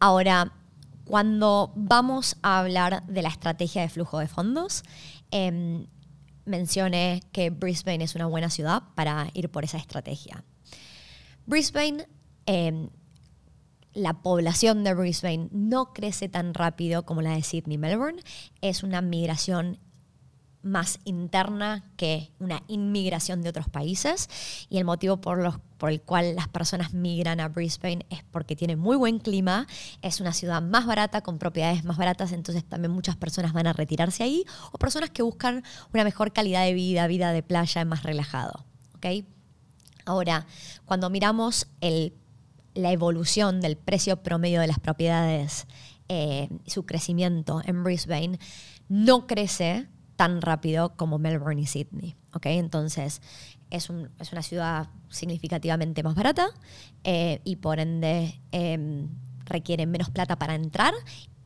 Ahora, 0.00 0.52
cuando 1.04 1.72
vamos 1.76 2.36
a 2.42 2.58
hablar 2.58 3.06
de 3.06 3.22
la 3.22 3.28
estrategia 3.28 3.82
de 3.82 3.88
flujo 3.88 4.18
de 4.18 4.26
fondos, 4.26 4.82
em, 5.30 5.86
mencioné 6.44 7.22
que 7.32 7.50
Brisbane 7.50 8.04
es 8.04 8.14
una 8.14 8.26
buena 8.26 8.50
ciudad 8.50 8.82
para 8.94 9.28
ir 9.34 9.50
por 9.50 9.64
esa 9.64 9.78
estrategia. 9.78 10.44
Brisbane, 11.46 12.06
em, 12.46 12.88
la 13.92 14.14
población 14.14 14.84
de 14.84 14.94
Brisbane 14.94 15.48
no 15.52 15.92
crece 15.92 16.28
tan 16.28 16.54
rápido 16.54 17.04
como 17.04 17.22
la 17.22 17.32
de 17.34 17.42
Sydney 17.42 17.78
Melbourne. 17.78 18.22
Es 18.60 18.82
una 18.82 19.00
migración 19.00 19.78
más 20.66 20.98
interna 21.04 21.84
que 21.96 22.32
una 22.40 22.62
inmigración 22.66 23.40
de 23.42 23.48
otros 23.48 23.68
países 23.68 24.28
y 24.68 24.78
el 24.78 24.84
motivo 24.84 25.20
por, 25.20 25.38
los, 25.38 25.58
por 25.78 25.90
el 25.90 26.02
cual 26.02 26.34
las 26.34 26.48
personas 26.48 26.92
migran 26.92 27.40
a 27.40 27.48
Brisbane 27.48 28.04
es 28.10 28.22
porque 28.24 28.56
tiene 28.56 28.76
muy 28.76 28.96
buen 28.96 29.18
clima, 29.18 29.66
es 30.02 30.20
una 30.20 30.32
ciudad 30.32 30.60
más 30.60 30.86
barata, 30.86 31.22
con 31.22 31.38
propiedades 31.38 31.84
más 31.84 31.96
baratas, 31.96 32.32
entonces 32.32 32.64
también 32.64 32.92
muchas 32.92 33.16
personas 33.16 33.52
van 33.52 33.66
a 33.66 33.72
retirarse 33.72 34.22
ahí 34.22 34.44
o 34.72 34.78
personas 34.78 35.10
que 35.10 35.22
buscan 35.22 35.62
una 35.94 36.04
mejor 36.04 36.32
calidad 36.32 36.64
de 36.64 36.74
vida, 36.74 37.06
vida 37.06 37.32
de 37.32 37.42
playa 37.42 37.84
más 37.84 38.02
relajado. 38.02 38.64
¿okay? 38.96 39.26
Ahora, 40.04 40.46
cuando 40.84 41.10
miramos 41.10 41.68
el, 41.80 42.12
la 42.74 42.92
evolución 42.92 43.60
del 43.60 43.76
precio 43.76 44.22
promedio 44.22 44.60
de 44.60 44.66
las 44.66 44.80
propiedades, 44.80 45.66
eh, 46.08 46.48
su 46.66 46.86
crecimiento 46.86 47.62
en 47.64 47.82
Brisbane, 47.82 48.38
no 48.88 49.26
crece 49.26 49.88
tan 50.16 50.40
rápido 50.42 50.96
como 50.96 51.18
Melbourne 51.18 51.60
y 51.60 51.66
Sydney. 51.66 52.16
¿okay? 52.32 52.58
Entonces, 52.58 53.22
es, 53.70 53.90
una 53.90 54.42
ciudad 54.42 54.88
significativamente 55.08 56.02
más 56.02 56.14
barata 56.14 56.48
eh, 57.04 57.40
y 57.44 57.56
por 57.56 57.78
ende 57.78 58.40
eh, 58.52 59.06
requiere 59.44 59.86
menos 59.86 60.10
plata 60.10 60.38
para 60.38 60.54
entrar 60.54 60.94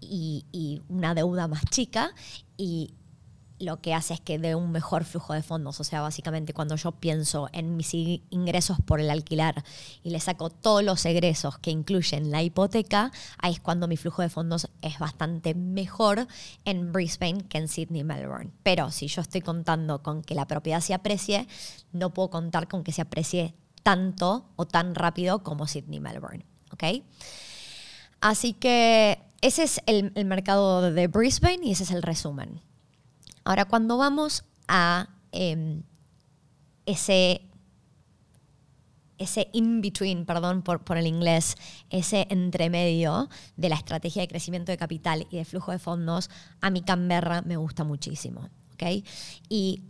y, 0.01 0.47
y, 0.53 0.83
una 0.89 1.15
deuda 1.15 1.47
más 1.47 1.65
chica 1.67 2.13
y 2.57 2.95
lo 3.61 3.81
que 3.81 3.95
hace 3.95 4.15
es 4.15 4.21
que 4.21 4.39
dé 4.39 4.55
un 4.55 4.73
mejor 4.73 5.05
flujo 5.05 5.35
de 5.35 5.43
fondos. 5.43 5.79
O 5.81 5.85
sea, 5.85 6.01
básicamente 6.01 6.53
cuando 6.53 6.77
yo 6.77 6.93
pienso 6.93 7.49
en 7.53 7.77
mis 7.77 7.95
ingresos 7.95 8.79
por 8.85 9.01
el 9.01 9.11
alquilar 9.11 9.63
y 10.03 10.11
le 10.11 10.19
saco 10.19 10.51
todos 10.51 10.83
los 10.83 11.05
egresos 11.05 11.59
que 11.59 11.71
incluyen 11.71 12.31
la 12.31 12.43
hipoteca, 12.43 13.13
ahí 13.39 13.53
es 13.53 13.61
cuando 13.61 13.87
mi 13.87 13.97
flujo 13.97 14.23
de 14.23 14.31
fondos 14.31 14.69
es 14.83 14.99
bastante 14.99 15.55
mejor 15.55 16.27
en 16.65 16.93
Brisbane 16.93 17.45
que 17.45 17.59
en 17.59 17.69
Sydney, 17.69 18.03
Melbourne. 18.03 18.51
Pero 18.63 18.91
si 18.91 19.09
yo 19.09 19.21
estoy 19.21 19.43
contando 19.43 20.03
con 20.03 20.23
que 20.23 20.35
la 20.35 20.47
propiedad 20.47 20.81
se 20.81 20.95
aprecie, 20.95 21.47
no 21.93 22.15
puedo 22.15 22.31
contar 22.31 22.67
con 22.67 22.83
que 22.83 22.93
se 22.93 23.03
aprecie 23.03 23.55
tanto 23.83 24.47
o 24.57 24.67
tan 24.67 24.95
rápido 24.95 25.43
como 25.43 25.67
Sydney, 25.67 26.01
Melbourne. 26.01 26.47
Así 28.21 28.53
que 28.55 29.23
ese 29.43 29.63
es 29.65 29.81
el 29.87 30.25
mercado 30.25 30.91
de 30.91 31.07
Brisbane 31.09 31.61
y 31.63 31.73
ese 31.73 31.85
es 31.85 31.91
el 31.91 32.03
resumen. 32.03 32.63
Ahora, 33.45 33.65
cuando 33.65 33.97
vamos 33.97 34.45
a 34.69 35.09
em, 35.33 35.83
ese, 36.87 37.43
ese 39.19 39.49
in-between, 39.53 40.25
perdón 40.27 40.63
por, 40.63 40.85
por 40.85 40.97
el 40.97 41.07
inglés, 41.07 41.57
ese 41.91 42.27
entremedio 42.31 43.29
de 43.57 43.69
la 43.69 43.77
estrategia 43.77 44.23
de 44.23 44.29
crecimiento 44.29 44.73
de 44.73 44.79
capital 44.79 45.27
y 45.31 45.37
de 45.37 45.45
flujo 45.45 45.73
de 45.73 45.79
fondos, 45.79 46.31
a 46.61 46.71
mi 46.71 46.83
Canberra 46.83 47.43
me 47.43 47.57
gusta 47.57 47.85
muchísimo. 47.85 48.49
¿okay? 48.75 49.05
Y 49.49 49.83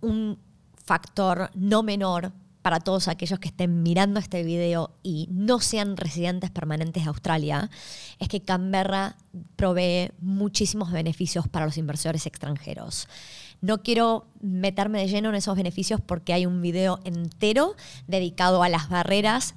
un 0.00 0.38
factor 0.84 1.50
no 1.54 1.82
menor 1.82 2.32
para 2.64 2.80
todos 2.80 3.08
aquellos 3.08 3.38
que 3.40 3.48
estén 3.48 3.82
mirando 3.82 4.18
este 4.18 4.42
video 4.42 4.96
y 5.02 5.28
no 5.30 5.60
sean 5.60 5.98
residentes 5.98 6.50
permanentes 6.50 7.04
de 7.04 7.10
Australia, 7.10 7.68
es 8.18 8.28
que 8.28 8.40
Canberra 8.40 9.18
provee 9.54 10.12
muchísimos 10.18 10.90
beneficios 10.90 11.46
para 11.46 11.66
los 11.66 11.76
inversores 11.76 12.24
extranjeros. 12.24 13.06
No 13.60 13.82
quiero 13.82 14.28
meterme 14.40 15.00
de 15.00 15.08
lleno 15.08 15.28
en 15.28 15.34
esos 15.34 15.56
beneficios 15.56 16.00
porque 16.00 16.32
hay 16.32 16.46
un 16.46 16.62
video 16.62 17.00
entero 17.04 17.74
dedicado 18.06 18.62
a 18.62 18.70
las 18.70 18.88
barreras 18.88 19.54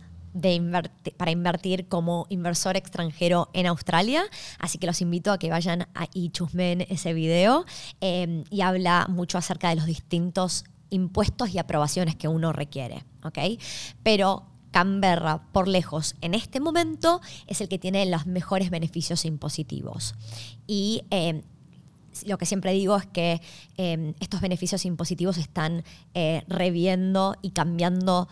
para 1.15 1.31
invertir 1.31 1.87
como 1.87 2.25
inversor 2.27 2.75
extranjero 2.75 3.49
en 3.53 3.67
Australia. 3.67 4.25
Así 4.59 4.79
que 4.79 4.85
los 4.85 5.01
invito 5.01 5.31
a 5.31 5.39
que 5.39 5.49
vayan 5.49 5.87
a 5.95 6.07
y 6.13 6.29
chusmen 6.31 6.81
ese 6.89 7.13
video 7.13 7.65
eh, 8.01 8.43
y 8.49 8.61
habla 8.61 9.07
mucho 9.09 9.37
acerca 9.37 9.69
de 9.69 9.77
los 9.77 9.85
distintos 9.85 10.65
impuestos 10.89 11.53
y 11.53 11.59
aprobaciones 11.59 12.15
que 12.15 12.27
uno 12.27 12.53
requiere. 12.53 13.03
¿ok? 13.23 13.59
Pero 14.03 14.45
Canberra, 14.71 15.43
por 15.51 15.67
lejos, 15.67 16.15
en 16.21 16.33
este 16.33 16.59
momento, 16.59 17.21
es 17.47 17.61
el 17.61 17.69
que 17.69 17.79
tiene 17.79 18.05
los 18.05 18.27
mejores 18.27 18.69
beneficios 18.69 19.25
impositivos. 19.25 20.15
Y 20.67 21.03
eh, 21.09 21.41
lo 22.25 22.37
que 22.37 22.45
siempre 22.45 22.73
digo 22.73 22.95
es 22.97 23.05
que 23.07 23.41
eh, 23.77 24.13
estos 24.19 24.41
beneficios 24.41 24.85
impositivos 24.85 25.37
están 25.37 25.83
eh, 26.13 26.43
reviendo 26.47 27.35
y 27.41 27.51
cambiando 27.51 28.27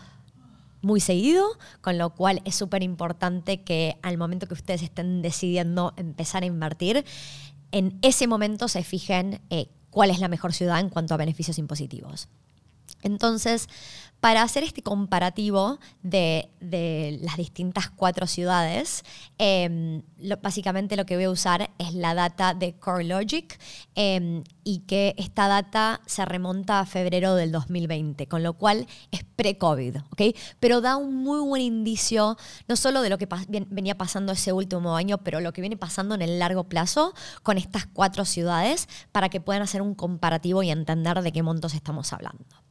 muy 0.82 1.00
seguido, 1.00 1.44
con 1.80 1.98
lo 1.98 2.10
cual 2.10 2.42
es 2.44 2.54
súper 2.54 2.82
importante 2.82 3.62
que 3.62 3.96
al 4.02 4.18
momento 4.18 4.46
que 4.46 4.54
ustedes 4.54 4.82
estén 4.82 5.22
decidiendo 5.22 5.94
empezar 5.96 6.42
a 6.42 6.46
invertir, 6.46 7.04
en 7.72 7.98
ese 8.02 8.28
momento 8.28 8.68
se 8.68 8.84
fijen 8.84 9.40
cuál 9.96 10.10
es 10.10 10.18
la 10.18 10.28
mejor 10.28 10.52
ciudad 10.52 10.78
en 10.78 10.90
cuanto 10.90 11.14
a 11.14 11.16
beneficios 11.16 11.56
impositivos. 11.56 12.28
Entonces, 13.06 13.68
para 14.20 14.42
hacer 14.42 14.64
este 14.64 14.82
comparativo 14.82 15.78
de, 16.02 16.50
las 17.22 17.36
distintas 17.36 17.90
cuatro 17.90 18.26
ciudades, 18.26 19.04
em, 19.38 20.02
básicamente 20.42 20.96
lo 20.96 21.06
que 21.06 21.14
voy 21.14 21.24
a 21.24 21.30
usar 21.30 21.70
es 21.78 21.94
la 21.94 22.14
data 22.14 22.52
de 22.54 22.74
CoreLogic 22.74 23.58
em, 23.94 24.42
y 24.64 24.80
que 24.80 25.14
esta 25.16 25.46
data 25.46 26.00
se 26.06 26.24
remonta 26.24 26.80
a 26.80 26.86
febrero 26.86 27.36
del 27.36 27.52
2020, 27.52 28.26
con 28.26 28.42
lo 28.42 28.54
cual 28.54 28.88
es 29.12 29.22
pre-COVID, 29.22 29.98
¿ok? 30.10 30.36
Pero 30.58 30.80
da 30.80 30.96
un 30.96 31.14
muy 31.14 31.40
buen 31.40 31.62
indicio 31.62 32.36
no 32.66 32.74
solo 32.74 33.02
de 33.02 33.10
lo 33.10 33.18
que 33.18 33.28
venía 33.68 33.96
pasando 33.96 34.32
ese 34.32 34.52
último 34.52 34.96
año, 34.96 35.18
pero 35.18 35.40
lo 35.40 35.52
que 35.52 35.60
viene 35.60 35.76
pasando 35.76 36.16
en 36.16 36.22
el 36.22 36.40
largo 36.40 36.64
plazo 36.64 37.14
con 37.44 37.58
estas 37.58 37.86
cuatro 37.86 38.24
ciudades 38.24 38.88
para 39.12 39.28
que 39.28 39.40
puedan 39.40 39.62
hacer 39.62 39.82
un 39.82 39.94
comparativo 39.94 40.64
y 40.64 40.70
entender 40.70 41.22
de 41.22 41.32
qué 41.32 41.44
montos 41.44 41.74
estamos 41.74 42.12
hablando. 42.12 42.65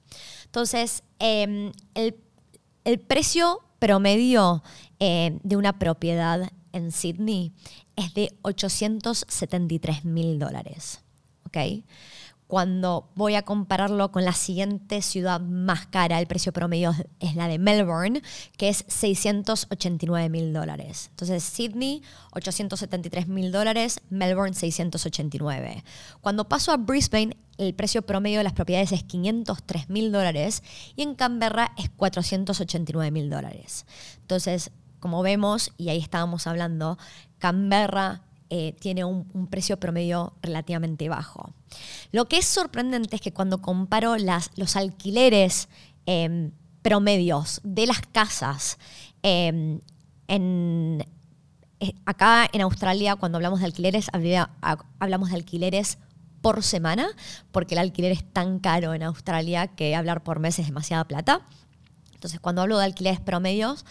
Entonces, 0.55 1.03
em, 1.19 1.73
el, 1.95 2.99
precio 3.01 3.59
promedio 3.77 4.63
eh, 5.01 5.37
de 5.43 5.57
una 5.57 5.77
propiedad 5.77 6.49
en 6.71 6.93
Sydney 6.93 7.51
es 7.97 8.13
de 8.13 8.31
873 8.43 10.05
mil 10.05 10.39
dólares. 10.39 11.01
¿okay? 11.45 11.83
Cuando 12.47 13.09
voy 13.15 13.33
a 13.35 13.41
compararlo 13.41 14.11
con 14.11 14.23
la 14.23 14.33
siguiente 14.33 15.01
ciudad 15.01 15.41
más 15.41 15.87
cara, 15.87 16.19
el 16.19 16.27
precio 16.27 16.53
promedio 16.53 16.93
es 17.19 17.35
la 17.35 17.47
de 17.47 17.57
Melbourne, 17.57 18.21
que 18.55 18.69
es 18.69 18.85
689 18.87 20.29
mil 20.29 20.53
dólares. 20.53 21.07
Entonces, 21.09 21.43
Sydney, 21.43 22.03
873 22.33 23.27
mil 23.27 23.51
dólares, 23.51 23.99
Melbourne, 24.11 24.53
689. 24.53 25.83
Cuando 26.21 26.47
paso 26.47 26.71
a 26.71 26.77
Brisbane, 26.77 27.35
el 27.57 27.73
precio 27.73 28.03
promedio 28.03 28.37
de 28.37 28.43
las 28.43 28.53
propiedades 28.53 28.91
es 28.91 29.03
503 29.03 29.89
mil 29.89 30.11
dólares 30.11 30.61
y 30.95 31.01
en 31.01 31.15
Canberra 31.15 31.71
es 31.77 31.89
489 31.89 33.09
mil 33.09 33.29
dólares. 33.29 33.87
Entonces, 34.21 34.71
como 34.99 35.23
vemos, 35.23 35.71
y 35.77 35.89
ahí 35.89 35.99
estábamos 35.99 36.47
hablando, 36.47 36.97
Canberra 37.39 38.21
eh, 38.57 38.73
tiene 38.79 39.03
un, 39.03 39.47
precio 39.47 39.77
promedio 39.81 40.31
relativamente 40.41 41.09
bajo. 41.09 41.53
Lo 42.13 42.29
que 42.29 42.37
es 42.37 42.45
sorprendente 42.45 43.17
es 43.17 43.21
que 43.21 43.33
cuando 43.33 43.61
comparo 43.61 44.15
los 44.15 44.75
alquileres 44.77 45.67
em, 46.05 46.51
promedios 46.81 47.59
de 47.65 47.85
las 47.85 47.99
casas 47.99 48.77
em, 49.23 49.81
en, 50.29 51.03
eh, 51.81 51.95
acá 52.05 52.47
en 52.53 52.61
Australia, 52.61 53.17
cuando 53.17 53.39
hablamos 53.39 53.59
de 53.59 53.65
alquileres, 53.65 54.07
hablamos 54.99 55.31
de 55.31 55.35
alquileres 55.35 55.97
por 56.41 56.63
semana, 56.63 57.09
porque 57.51 57.75
el 57.75 57.79
alquiler 57.79 58.13
es 58.13 58.23
tan 58.23 58.59
caro 58.59 58.93
en 58.93 59.03
Australia 59.03 59.67
que 59.67 59.97
hablar 59.97 60.23
por 60.23 60.39
mes 60.39 60.59
es 60.59 60.67
demasiada 60.67 61.03
plata. 61.03 61.41
Entonces, 62.13 62.39
cuando 62.39 62.61
hablo 62.61 62.77
de 62.77 62.85
alquileres 62.85 63.19
promedios, 63.19 63.83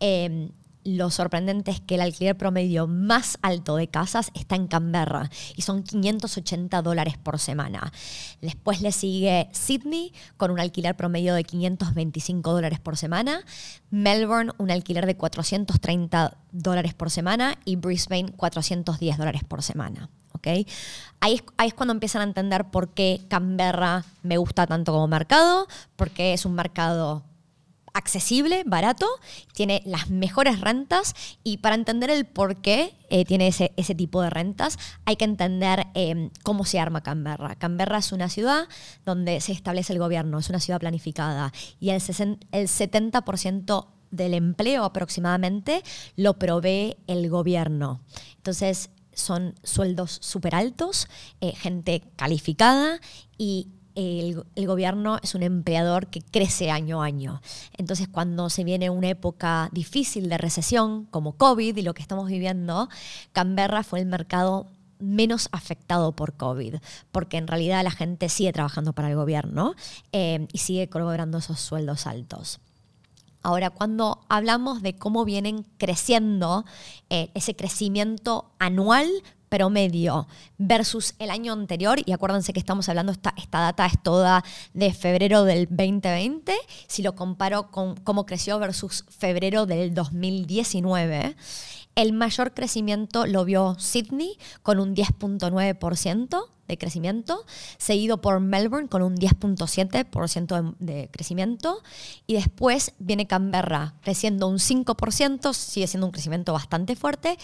em, 0.00 0.50
lo 0.84 1.10
sorprendente 1.10 1.70
es 1.70 1.80
que 1.80 1.96
el 1.96 2.00
alquiler 2.00 2.36
promedio 2.36 2.86
más 2.86 3.38
alto 3.42 3.76
de 3.76 3.88
casas 3.88 4.30
está 4.34 4.56
en 4.56 4.68
Canberra 4.68 5.30
y 5.56 5.62
son 5.62 5.82
580 5.82 6.82
dólares 6.82 7.18
por 7.18 7.38
semana. 7.38 7.92
Después 8.40 8.80
le 8.80 8.92
sigue 8.92 9.48
Sydney 9.52 10.12
con 10.36 10.50
un 10.50 10.60
alquiler 10.60 10.96
promedio 10.96 11.34
de 11.34 11.44
525 11.44 12.52
dólares 12.52 12.80
por 12.80 12.96
semana, 12.96 13.44
Melbourne 13.90 14.52
un 14.58 14.70
alquiler 14.70 15.06
de 15.06 15.16
430 15.16 16.36
dólares 16.52 16.94
por 16.94 17.10
semana 17.10 17.58
y 17.64 17.76
Brisbane 17.76 18.32
410 18.32 19.18
dólares 19.18 19.42
por 19.44 19.62
semana. 19.62 20.08
Ahí 21.20 21.34
es, 21.34 21.44
ahí 21.56 21.68
es 21.68 21.74
cuando 21.74 21.92
empiezan 21.92 22.22
a 22.22 22.24
entender 22.24 22.70
por 22.70 22.90
qué 22.90 23.20
Canberra 23.28 24.04
me 24.22 24.36
gusta 24.36 24.66
tanto 24.66 24.92
como 24.92 25.06
mercado, 25.08 25.66
porque 25.96 26.32
es 26.32 26.44
un 26.44 26.54
mercado 26.54 27.24
accesible, 27.94 28.62
barato, 28.66 29.06
tiene 29.52 29.82
las 29.84 30.10
mejores 30.10 30.60
rentas 30.60 31.14
y 31.44 31.58
para 31.58 31.74
entender 31.74 32.10
el 32.10 32.26
por 32.26 32.56
qué 32.60 32.94
eh, 33.10 33.24
tiene 33.24 33.48
ese, 33.48 33.72
ese, 33.76 33.94
tipo 33.94 34.22
de 34.22 34.30
rentas 34.30 34.78
hay 35.04 35.16
que 35.16 35.24
entender 35.24 35.86
em, 35.94 36.30
cómo 36.42 36.64
se 36.64 36.78
arma 36.78 37.02
Canberra. 37.02 37.56
Canberra 37.56 37.98
es 37.98 38.12
una 38.12 38.28
ciudad 38.28 38.68
donde 39.04 39.40
se 39.40 39.52
establece 39.52 39.92
el 39.92 39.98
gobierno, 39.98 40.38
es 40.38 40.48
una 40.48 40.60
ciudad 40.60 40.80
planificada 40.80 41.52
y 41.80 41.90
el, 41.90 42.02
el 42.52 42.68
70% 42.68 43.86
del 44.10 44.34
empleo 44.34 44.84
aproximadamente 44.84 45.82
lo 46.16 46.38
provee 46.38 46.96
el 47.06 47.28
gobierno. 47.28 48.00
Entonces, 48.36 48.90
son 49.12 49.54
sueldos 49.62 50.18
súper 50.22 50.54
altos, 50.54 51.08
eh, 51.40 51.52
gente 51.54 52.02
calificada 52.16 53.00
y 53.36 53.68
el, 53.98 54.66
gobierno 54.66 55.18
es 55.22 55.34
un 55.34 55.42
empleador 55.42 56.06
que 56.06 56.22
crece 56.22 56.70
año 56.70 57.02
a 57.02 57.06
año. 57.06 57.42
Entonces, 57.76 58.06
cuando 58.06 58.48
se 58.48 58.62
viene 58.62 58.90
una 58.90 59.08
época 59.08 59.68
difícil 59.72 60.28
de 60.28 60.38
recesión, 60.38 61.06
como 61.06 61.32
COVID 61.32 61.76
y 61.76 61.82
lo 61.82 61.94
que 61.94 62.02
estamos 62.02 62.28
viviendo, 62.28 62.88
Canberra 63.32 63.82
fue 63.82 63.98
el 63.98 64.06
mercado 64.06 64.66
menos 65.00 65.48
afectado 65.50 66.12
por 66.12 66.34
COVID, 66.34 66.76
porque 67.10 67.38
en 67.38 67.48
realidad 67.48 67.82
la 67.82 67.90
gente 67.90 68.28
sigue 68.28 68.52
trabajando 68.52 68.92
para 68.92 69.10
el 69.10 69.16
gobierno 69.16 69.74
eh, 70.12 70.46
y 70.52 70.58
sigue 70.58 70.88
cobrando 70.88 71.38
esos 71.38 71.58
sueldos 71.58 72.06
altos. 72.06 72.60
Ahora, 73.42 73.70
cuando 73.70 74.20
hablamos 74.28 74.82
de 74.82 74.96
cómo 74.96 75.24
vienen 75.24 75.64
creciendo, 75.78 76.64
eh, 77.10 77.30
ese 77.34 77.54
crecimiento 77.54 78.50
anual 78.58 79.08
promedio 79.48 80.26
versus 80.58 81.14
el 81.18 81.30
año 81.30 81.52
anterior, 81.52 82.00
y 82.04 82.12
acuérdense 82.12 82.52
que 82.52 82.60
estamos 82.60 82.88
hablando, 82.88 83.12
esta, 83.12 83.34
esta 83.36 83.60
data 83.60 83.86
es 83.86 84.02
toda 84.02 84.44
de 84.74 84.92
febrero 84.92 85.44
del 85.44 85.66
2020, 85.68 86.54
si 86.86 87.02
lo 87.02 87.14
comparo 87.14 87.70
con 87.70 87.96
cómo 87.96 88.26
creció 88.26 88.58
versus 88.58 89.04
febrero 89.08 89.66
del 89.66 89.94
2019, 89.94 91.36
el 91.98 92.12
mayor 92.12 92.54
crecimiento 92.54 93.26
lo 93.26 93.44
vio 93.44 93.74
Sydney 93.76 94.38
con 94.62 94.78
un 94.78 94.94
10.9% 94.94 96.44
de 96.68 96.78
crecimiento, 96.78 97.44
seguido 97.76 98.20
por 98.20 98.38
Melbourne 98.38 98.88
con 98.88 99.02
un 99.02 99.16
10.7% 99.16 100.76
de, 100.78 101.08
crecimiento, 101.10 101.82
y 102.28 102.34
después 102.34 102.94
viene 103.00 103.26
Canberra 103.26 103.94
creciendo 104.02 104.46
un 104.46 104.58
5%, 104.58 105.52
sigue 105.52 105.88
siendo 105.88 106.06
un 106.06 106.12
crecimiento 106.12 106.52
bastante 106.52 106.94
fuerte, 106.94 107.36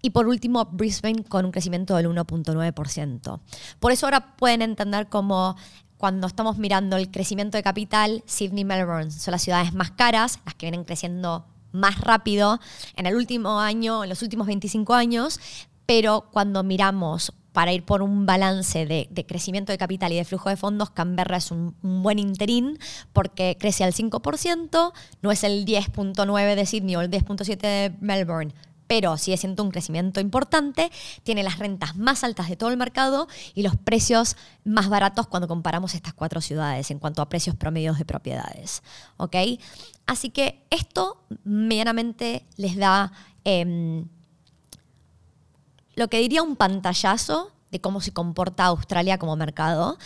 y 0.00 0.10
por 0.10 0.28
último 0.28 0.66
Brisbane 0.66 1.24
con 1.24 1.44
un 1.44 1.50
crecimiento 1.50 1.96
del 1.96 2.08
1.9%. 2.08 3.40
Por 3.80 3.90
eso 3.90 4.06
ahora 4.06 4.36
pueden 4.36 4.62
entender 4.62 5.08
cómo 5.08 5.56
cuando 5.96 6.28
estamos 6.28 6.58
mirando 6.58 6.96
el 6.96 7.10
crecimiento 7.10 7.56
de 7.56 7.64
capital, 7.64 8.22
Sydney 8.26 8.60
y 8.60 8.64
Melbourne 8.66 9.10
son 9.10 9.32
las 9.32 9.42
ciudades 9.42 9.72
más 9.72 9.90
caras, 9.90 10.38
las 10.44 10.54
que 10.54 10.66
vienen 10.66 10.84
creciendo 10.84 11.46
más 11.76 12.00
rápido 12.00 12.60
en 12.96 13.06
el 13.06 13.14
último 13.14 13.60
año, 13.60 14.04
en 14.04 14.10
los 14.10 14.22
últimos 14.22 14.46
25 14.46 14.94
años, 14.94 15.40
pero 15.86 16.28
cuando 16.32 16.62
miramos 16.62 17.32
para 17.56 17.72
ir 17.72 17.84
por 17.84 18.02
un 18.02 18.26
balance 18.26 18.84
de, 18.84 19.08
crecimiento 19.26 19.72
de 19.72 19.78
capital 19.78 20.12
y 20.12 20.16
de 20.16 20.26
flujo 20.26 20.50
de 20.50 20.58
fondos, 20.58 20.90
Canberra 20.90 21.38
es 21.38 21.50
un, 21.50 21.74
buen 21.80 22.18
interín 22.18 22.78
porque 23.14 23.56
crece 23.58 23.82
al 23.82 23.94
5%, 23.94 24.92
no 25.22 25.32
es 25.32 25.42
el 25.42 25.64
10.9 25.64 26.54
de 26.54 26.66
Sydney 26.66 26.96
o 26.96 27.00
el 27.00 27.10
10.7 27.10 27.56
de 27.56 27.94
Melbourne, 28.00 28.52
pero 28.86 29.16
sigue 29.16 29.36
siendo 29.36 29.62
un 29.62 29.70
crecimiento 29.70 30.20
importante, 30.20 30.90
tiene 31.22 31.42
las 31.42 31.58
rentas 31.58 31.96
más 31.96 32.24
altas 32.24 32.48
de 32.48 32.56
todo 32.56 32.70
el 32.70 32.76
mercado 32.76 33.28
y 33.54 33.62
los 33.62 33.76
precios 33.76 34.36
más 34.64 34.88
baratos 34.88 35.26
cuando 35.26 35.48
comparamos 35.48 35.94
estas 35.94 36.14
cuatro 36.14 36.40
ciudades 36.40 36.90
en 36.90 36.98
cuanto 36.98 37.22
a 37.22 37.28
precios 37.28 37.56
promedios 37.56 37.98
de 37.98 38.04
propiedades. 38.04 38.82
¿ok? 39.16 39.36
Así 40.06 40.30
que 40.30 40.62
esto 40.70 41.22
medianamente 41.44 42.46
les 42.56 42.76
da 42.76 43.12
em, 43.44 44.06
lo 45.94 46.08
que 46.08 46.18
diría 46.18 46.42
un 46.42 46.56
pantallazo 46.56 47.52
de 47.70 47.80
cómo 47.80 48.00
se 48.00 48.12
comporta 48.12 48.66
Australia 48.66 49.18
como 49.18 49.34
mercado. 49.36 49.98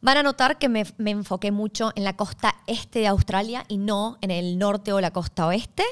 Van 0.00 0.16
a 0.16 0.22
notar 0.22 0.58
que 0.58 0.68
me, 0.68 0.84
enfoqué 0.98 1.52
mucho 1.52 1.92
en 1.94 2.04
la 2.04 2.16
costa 2.16 2.56
este 2.66 3.00
de 3.00 3.06
Australia 3.06 3.64
y 3.68 3.76
no 3.76 4.18
en 4.22 4.30
el 4.30 4.58
norte 4.58 4.92
o 4.92 5.00
la 5.00 5.12
costa 5.12 5.46
oeste. 5.46 5.84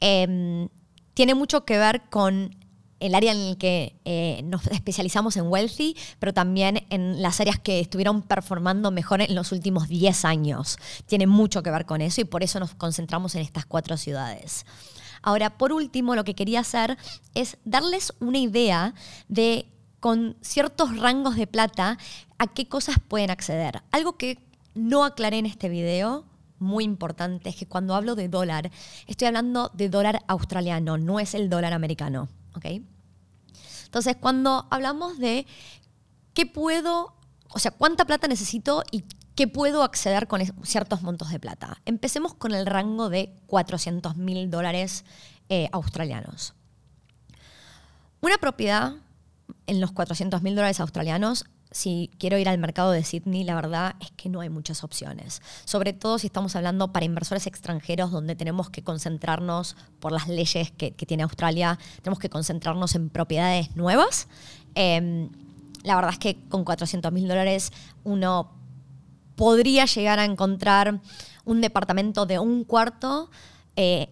Em, 0.00 0.68
tiene 1.16 1.34
mucho 1.34 1.64
que 1.64 1.78
ver 1.78 2.02
con 2.10 2.54
el 3.00 3.14
área 3.14 3.32
en 3.32 3.38
el 3.38 3.56
que 3.56 3.98
eh, 4.04 4.42
nos 4.44 4.66
especializamos 4.66 5.38
en 5.38 5.46
Wealthy, 5.48 5.96
pero 6.18 6.34
también 6.34 6.86
en 6.90 7.22
las 7.22 7.40
áreas 7.40 7.58
que 7.58 7.80
estuvieron 7.80 8.20
performando 8.20 8.90
mejor 8.90 9.22
en 9.22 9.34
los 9.34 9.50
últimos 9.50 9.88
10 9.88 10.26
años. 10.26 10.76
Tiene 11.06 11.26
mucho 11.26 11.62
que 11.62 11.70
ver 11.70 11.86
con 11.86 12.02
eso 12.02 12.20
y 12.20 12.24
por 12.24 12.42
eso 12.42 12.60
nos 12.60 12.74
concentramos 12.74 13.34
en 13.34 13.40
estas 13.40 13.64
cuatro 13.64 13.96
ciudades. 13.96 14.66
Ahora, 15.22 15.56
por 15.56 15.72
último, 15.72 16.14
lo 16.14 16.24
que 16.24 16.34
quería 16.34 16.60
hacer 16.60 16.98
es 17.34 17.56
darles 17.64 18.12
una 18.20 18.38
idea 18.38 18.92
de, 19.28 19.72
con 20.00 20.36
ciertos 20.42 20.98
rangos 20.98 21.36
de 21.36 21.46
plata, 21.46 21.96
a 22.36 22.46
qué 22.46 22.68
cosas 22.68 22.96
pueden 23.08 23.30
acceder. 23.30 23.82
Algo 23.90 24.18
que 24.18 24.38
no 24.74 25.02
aclaré 25.02 25.38
en 25.38 25.46
este 25.46 25.70
video, 25.70 26.26
muy 26.58 26.84
importante 26.84 27.50
es 27.50 27.56
que 27.56 27.66
cuando 27.66 27.94
hablo 27.94 28.14
de 28.14 28.28
dólar, 28.28 28.70
estoy 29.06 29.28
hablando 29.28 29.70
de 29.74 29.88
dólar 29.88 30.22
australiano, 30.26 30.98
no 30.98 31.20
es 31.20 31.34
el 31.34 31.48
dólar 31.50 31.72
americano. 31.72 32.28
¿ok? 32.54 32.66
Entonces, 33.84 34.16
cuando 34.18 34.66
hablamos 34.70 35.18
de 35.18 35.46
qué 36.34 36.46
puedo, 36.46 37.14
o 37.50 37.58
sea, 37.58 37.70
cuánta 37.70 38.04
plata 38.04 38.28
necesito 38.28 38.82
y 38.90 39.04
qué 39.34 39.48
puedo 39.48 39.82
acceder 39.82 40.26
con 40.26 40.42
ciertos 40.64 41.02
montos 41.02 41.30
de 41.30 41.38
plata, 41.38 41.78
empecemos 41.84 42.34
con 42.34 42.52
el 42.52 42.66
rango 42.66 43.08
de 43.08 43.34
400 43.46 44.16
mil 44.16 44.50
dólares 44.50 45.04
eh, 45.48 45.68
australianos. 45.72 46.54
Una 48.20 48.38
propiedad 48.38 48.94
en 49.66 49.80
los 49.80 49.92
400 49.92 50.42
mil 50.42 50.54
dólares 50.54 50.80
australianos 50.80 51.44
si 51.70 52.10
quiero 52.18 52.38
ir 52.38 52.48
al 52.48 52.58
mercado 52.58 52.92
de 52.92 53.04
Sydney, 53.04 53.44
la 53.44 53.54
verdad 53.54 53.96
es 54.00 54.10
que 54.12 54.28
no 54.28 54.40
hay 54.40 54.48
muchas 54.48 54.84
opciones. 54.84 55.42
Sobre 55.64 55.92
todo 55.92 56.18
si 56.18 56.28
estamos 56.28 56.56
hablando 56.56 56.92
para 56.92 57.06
inversores 57.06 57.46
extranjeros 57.46 58.10
donde 58.10 58.36
tenemos 58.36 58.70
que 58.70 58.82
concentrarnos 58.82 59.76
por 60.00 60.12
las 60.12 60.28
leyes 60.28 60.70
que, 60.70 60.92
tiene 60.92 61.24
Australia, 61.24 61.78
tenemos 62.02 62.18
que 62.18 62.30
concentrarnos 62.30 62.94
en 62.94 63.10
propiedades 63.10 63.74
nuevas. 63.76 64.28
Em, 64.74 65.28
la 65.82 65.96
verdad 65.96 66.12
es 66.12 66.18
que 66.18 66.38
con 66.48 66.64
400 66.64 67.12
mil 67.12 67.28
dólares 67.28 67.72
uno 68.04 68.52
podría 69.34 69.84
llegar 69.86 70.18
a 70.18 70.24
encontrar 70.24 71.00
un 71.44 71.60
departamento 71.60 72.26
de 72.26 72.38
un 72.38 72.64
cuarto 72.64 73.30
eh, 73.76 74.08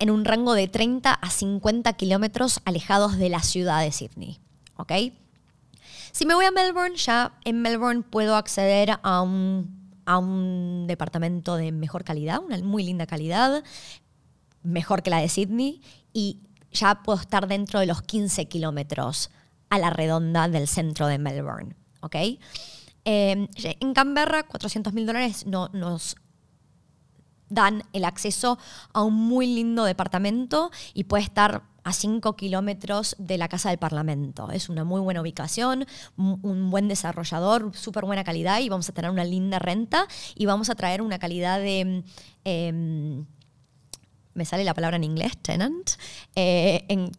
en 0.00 0.10
un 0.10 0.24
rango 0.24 0.54
de 0.54 0.68
30 0.68 1.12
a 1.12 1.30
50 1.30 1.92
kilómetros 1.94 2.60
alejados 2.64 3.18
de 3.18 3.28
la 3.28 3.40
ciudad 3.40 3.82
de 3.82 3.92
Sydney. 3.92 4.40
¿ok?, 4.78 4.92
si 6.18 6.26
me 6.26 6.34
voy 6.34 6.46
a 6.46 6.50
Melbourne, 6.50 6.96
ya 6.96 7.38
en 7.44 7.62
Melbourne 7.62 8.02
puedo 8.02 8.34
acceder 8.34 8.98
a 9.04 9.22
un, 9.22 10.02
a 10.04 10.18
un 10.18 10.88
departamento 10.88 11.54
de 11.54 11.70
mejor 11.70 12.02
calidad, 12.02 12.40
una 12.44 12.58
muy 12.58 12.82
linda 12.82 13.06
calidad, 13.06 13.62
mejor 14.64 15.04
que 15.04 15.10
la 15.10 15.20
de 15.20 15.28
Sydney, 15.28 15.80
y 16.12 16.40
ya 16.72 17.04
puedo 17.04 17.20
estar 17.20 17.46
dentro 17.46 17.78
de 17.78 17.86
los 17.86 18.02
15 18.02 18.48
kilómetros 18.48 19.30
a 19.70 19.78
la 19.78 19.90
redonda 19.90 20.48
del 20.48 20.66
centro 20.66 21.06
de 21.06 21.18
Melbourne. 21.18 21.76
¿ok? 22.00 22.16
Em, 23.04 23.46
en 23.54 23.94
Canberra, 23.94 24.42
400 24.42 24.92
mil 24.94 25.06
dólares 25.06 25.46
no, 25.46 25.68
nos 25.72 26.16
dan 27.48 27.84
el 27.92 28.04
acceso 28.04 28.58
a 28.92 29.04
un 29.04 29.14
muy 29.14 29.46
lindo 29.46 29.84
departamento 29.84 30.72
y 30.94 31.04
puede 31.04 31.22
estar 31.22 31.62
a 31.88 31.92
5 31.92 32.36
kilómetros 32.36 33.16
de 33.18 33.38
la 33.38 33.48
Casa 33.48 33.70
del 33.70 33.78
Parlamento. 33.78 34.50
Es 34.50 34.68
una 34.68 34.84
muy 34.84 35.00
buena 35.00 35.22
ubicación, 35.22 35.86
un 36.16 36.70
buen 36.70 36.86
desarrollador, 36.86 37.74
súper 37.74 38.04
buena 38.04 38.24
calidad 38.24 38.60
y 38.60 38.68
vamos 38.68 38.90
a 38.90 38.92
tener 38.92 39.10
una 39.10 39.24
linda 39.24 39.58
renta 39.58 40.06
y 40.34 40.44
vamos 40.44 40.68
a 40.68 40.74
traer 40.74 41.00
una 41.00 41.18
calidad 41.18 41.58
de... 41.60 42.04
Em, 42.44 43.24
me 44.34 44.44
sale 44.44 44.64
la 44.64 44.74
palabra 44.74 44.98
en 44.98 45.04
inglés, 45.04 45.36
tenant, 45.38 45.90
eh, 46.36 46.84
en 46.88 47.10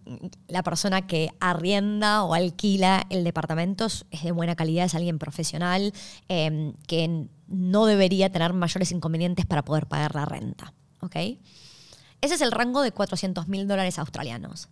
la 0.48 0.64
persona 0.64 1.06
que 1.06 1.30
arrienda 1.42 2.24
o 2.24 2.34
alquila 2.34 3.06
el 3.10 3.24
departamento 3.24 3.88
es 3.88 4.24
de 4.24 4.32
buena 4.32 4.56
calidad, 4.56 4.86
es 4.86 4.96
alguien 4.96 5.20
profesional 5.20 5.92
em, 6.30 6.74
que 6.88 7.28
no 7.48 7.86
debería 7.88 8.32
tener 8.32 8.54
mayores 8.54 8.92
inconvenientes 8.92 9.46
para 9.48 9.66
poder 9.66 9.88
pagar 9.88 10.16
la 10.16 10.26
renta. 10.26 10.74
¿ok?, 11.02 11.16
ese 12.22 12.36
es 12.36 12.42
el 12.42 12.52
rango 12.52 12.82
de 12.82 12.92
400 12.92 13.48
mil 13.48 13.68
dólares 13.68 14.00
australianos. 14.00 14.70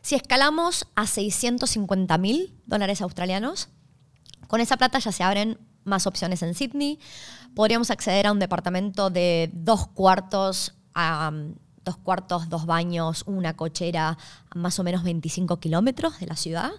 Si 0.00 0.14
escalamos 0.14 0.86
a 0.96 1.06
650 1.06 2.18
mil 2.18 2.54
dólares 2.66 3.02
australianos, 3.02 3.68
con 4.48 4.60
esa 4.60 4.76
plata 4.76 4.98
ya 4.98 5.12
se 5.12 5.22
abren 5.22 5.58
más 5.84 6.06
opciones 6.06 6.42
en 6.42 6.54
Sydney. 6.54 6.98
Podríamos 7.54 7.90
acceder 7.90 8.26
a 8.26 8.32
un 8.32 8.38
departamento 8.38 9.10
de 9.10 9.50
dos 9.52 9.86
cuartos 9.88 10.74
a 10.94 11.32
dos 11.84 11.96
cuartos, 11.96 12.48
dos 12.48 12.66
baños, 12.66 13.24
una 13.26 13.54
cochera 13.54 14.16
a 14.50 14.58
más 14.58 14.78
o 14.78 14.84
menos 14.84 15.02
25 15.02 15.58
kilómetros 15.58 16.20
de 16.20 16.26
la 16.26 16.36
ciudad, 16.36 16.70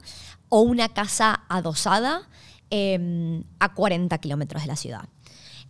o 0.50 0.62
una 0.62 0.90
casa 0.90 1.44
adosada 1.50 2.30
em, 2.70 3.44
a 3.60 3.74
40 3.74 4.18
kilómetros 4.20 4.64
de 4.64 4.68
la 4.68 4.76
ciudad. 4.76 5.10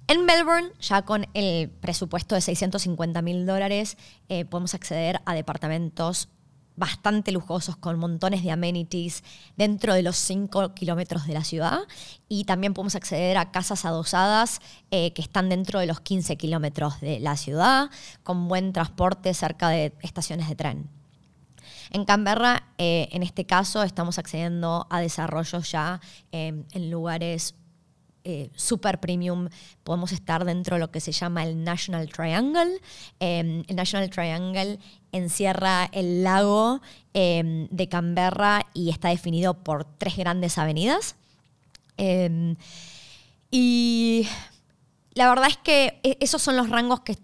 En 0.07 0.25
Melbourne, 0.25 0.71
ya 0.81 1.03
con 1.03 1.27
el 1.33 1.69
presupuesto 1.69 2.35
de 2.35 2.41
650 2.41 3.21
mil 3.21 3.45
dólares, 3.45 3.97
eh, 4.27 4.43
podemos 4.43 4.73
acceder 4.73 5.21
a 5.25 5.33
departamentos 5.33 6.27
bastante 6.75 7.31
lujosos 7.31 7.77
con 7.77 7.99
montones 7.99 8.43
de 8.43 8.51
amenities 8.51 9.23
dentro 9.55 9.93
de 9.93 10.01
los 10.01 10.17
5 10.17 10.73
kilómetros 10.73 11.27
de 11.27 11.33
la 11.33 11.43
ciudad 11.43 11.79
y 12.27 12.43
también 12.45 12.73
podemos 12.73 12.95
acceder 12.95 13.37
a 13.37 13.51
casas 13.51 13.85
adosadas 13.85 14.59
eh, 14.91 15.13
que 15.13 15.21
están 15.21 15.49
dentro 15.49 15.79
de 15.79 15.85
los 15.85 16.01
15 16.01 16.35
kilómetros 16.35 16.99
de 16.99 17.19
la 17.19 17.37
ciudad 17.37 17.89
con 18.23 18.47
buen 18.47 18.73
transporte 18.73 19.33
cerca 19.33 19.69
de 19.69 19.93
estaciones 20.01 20.49
de 20.49 20.55
tren. 20.55 20.89
En 21.91 22.05
Canberra, 22.05 22.67
eh, 22.77 23.07
en 23.11 23.23
este 23.23 23.45
caso, 23.45 23.83
estamos 23.83 24.17
accediendo 24.17 24.87
a 24.89 24.99
desarrollos 24.99 25.71
ya 25.71 26.01
en 26.31 26.65
lugares 26.89 27.55
eh, 28.25 28.49
super 28.55 28.99
premium, 28.99 29.49
podemos 29.83 30.11
estar 30.11 30.45
dentro 30.45 30.75
de 30.75 30.79
lo 30.79 30.91
que 30.91 31.01
se 31.01 31.11
llama 31.11 31.43
el 31.43 31.63
National 31.63 32.07
Triangle. 32.09 32.79
Em, 33.19 33.63
el 33.67 33.75
National 33.75 34.09
Triangle 34.09 34.79
encierra 35.11 35.89
el 35.91 36.23
lago 36.23 36.81
em, 37.13 37.67
de 37.69 37.89
Canberra 37.89 38.65
y 38.73 38.89
está 38.89 39.09
definido 39.09 39.53
por 39.55 39.85
tres 39.85 40.17
grandes 40.17 40.57
avenidas. 40.57 41.15
Em, 41.97 42.55
y 43.51 44.27
la 45.13 45.29
verdad 45.29 45.47
es 45.49 45.57
que 45.57 45.99
e, 46.03 46.17
esos 46.21 46.41
son 46.41 46.57
los 46.57 46.69
rangos 46.69 47.01
que 47.01 47.17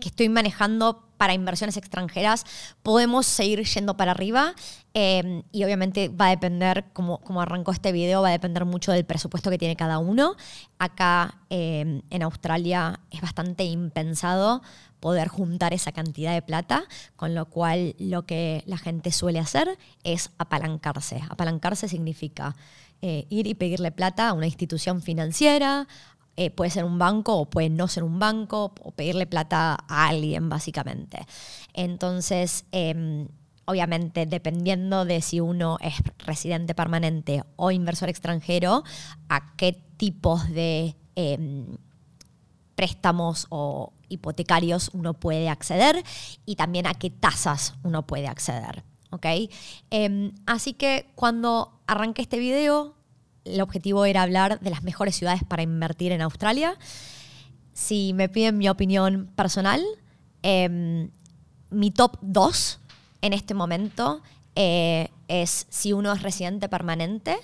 estoy 0.00 0.28
manejando 0.28 1.05
para 1.16 1.34
inversiones 1.34 1.76
extranjeras, 1.76 2.44
podemos 2.82 3.26
seguir 3.26 3.64
yendo 3.64 3.96
para 3.96 4.12
arriba 4.12 4.54
em, 4.94 5.42
y 5.52 5.64
obviamente 5.64 6.08
va 6.08 6.26
a 6.26 6.30
depender, 6.30 6.84
como, 6.92 7.18
como 7.18 7.40
arrancó 7.40 7.72
este 7.72 7.92
video, 7.92 8.22
va 8.22 8.28
a 8.28 8.32
depender 8.32 8.64
mucho 8.64 8.92
del 8.92 9.04
presupuesto 9.04 9.50
que 9.50 9.58
tiene 9.58 9.76
cada 9.76 9.98
uno. 9.98 10.36
Acá 10.78 11.38
em, 11.50 12.02
en 12.10 12.22
Australia 12.22 13.00
es 13.10 13.20
bastante 13.20 13.64
impensado 13.64 14.62
poder 15.00 15.28
juntar 15.28 15.72
esa 15.72 15.92
cantidad 15.92 16.32
de 16.32 16.42
plata, 16.42 16.84
con 17.16 17.34
lo 17.34 17.46
cual 17.46 17.94
lo 17.98 18.26
que 18.26 18.62
la 18.66 18.78
gente 18.78 19.12
suele 19.12 19.38
hacer 19.38 19.78
es 20.04 20.30
apalancarse. 20.38 21.22
Apalancarse 21.28 21.88
significa 21.88 22.56
eh, 23.02 23.26
ir 23.28 23.46
y 23.46 23.54
pedirle 23.54 23.92
plata 23.92 24.28
a 24.28 24.32
una 24.32 24.46
institución 24.46 25.02
financiera, 25.02 25.86
eh, 26.36 26.50
puede 26.50 26.70
ser 26.70 26.84
un 26.84 26.98
banco 26.98 27.36
o 27.36 27.46
puede 27.46 27.70
no 27.70 27.88
ser 27.88 28.04
un 28.04 28.18
banco, 28.18 28.72
o 28.82 28.90
pedirle 28.92 29.26
plata 29.26 29.78
a 29.88 30.08
alguien, 30.08 30.48
básicamente. 30.48 31.26
Entonces, 31.72 32.64
em, 32.72 33.28
obviamente, 33.64 34.26
dependiendo 34.26 35.04
de 35.04 35.20
si 35.22 35.40
uno 35.40 35.78
es 35.80 35.94
residente 36.18 36.74
permanente 36.74 37.42
o 37.56 37.70
inversor 37.70 38.08
extranjero, 38.08 38.84
a 39.28 39.56
qué 39.56 39.72
tipos 39.96 40.48
de 40.50 40.96
em, 41.14 41.76
préstamos 42.74 43.46
o 43.48 43.92
hipotecarios 44.08 44.90
uno 44.92 45.14
puede 45.14 45.48
acceder 45.48 46.04
y 46.44 46.56
también 46.56 46.86
a 46.86 46.94
qué 46.94 47.10
tasas 47.10 47.74
uno 47.82 48.06
puede 48.06 48.28
acceder. 48.28 48.84
Em, 49.90 50.32
así 50.46 50.74
que 50.74 51.10
cuando 51.14 51.80
arranqué 51.86 52.22
este 52.22 52.38
video, 52.38 52.95
el 53.46 53.60
objetivo 53.60 54.04
era 54.04 54.22
hablar 54.22 54.60
de 54.60 54.70
las 54.70 54.82
mejores 54.82 55.16
ciudades 55.16 55.42
para 55.44 55.62
invertir 55.62 56.12
en 56.12 56.22
Australia. 56.22 56.76
Si 57.72 58.12
me 58.12 58.28
piden 58.28 58.58
mi 58.58 58.68
opinión 58.68 59.30
personal, 59.36 59.82
em, 60.42 61.10
mi 61.70 61.90
top 61.90 62.18
2 62.22 62.80
en 63.22 63.32
este 63.32 63.54
momento 63.54 64.22
eh, 64.54 65.08
es 65.28 65.66
si 65.68 65.92
uno 65.92 66.12
es 66.12 66.22
residente 66.22 66.68
permanente, 66.68 67.36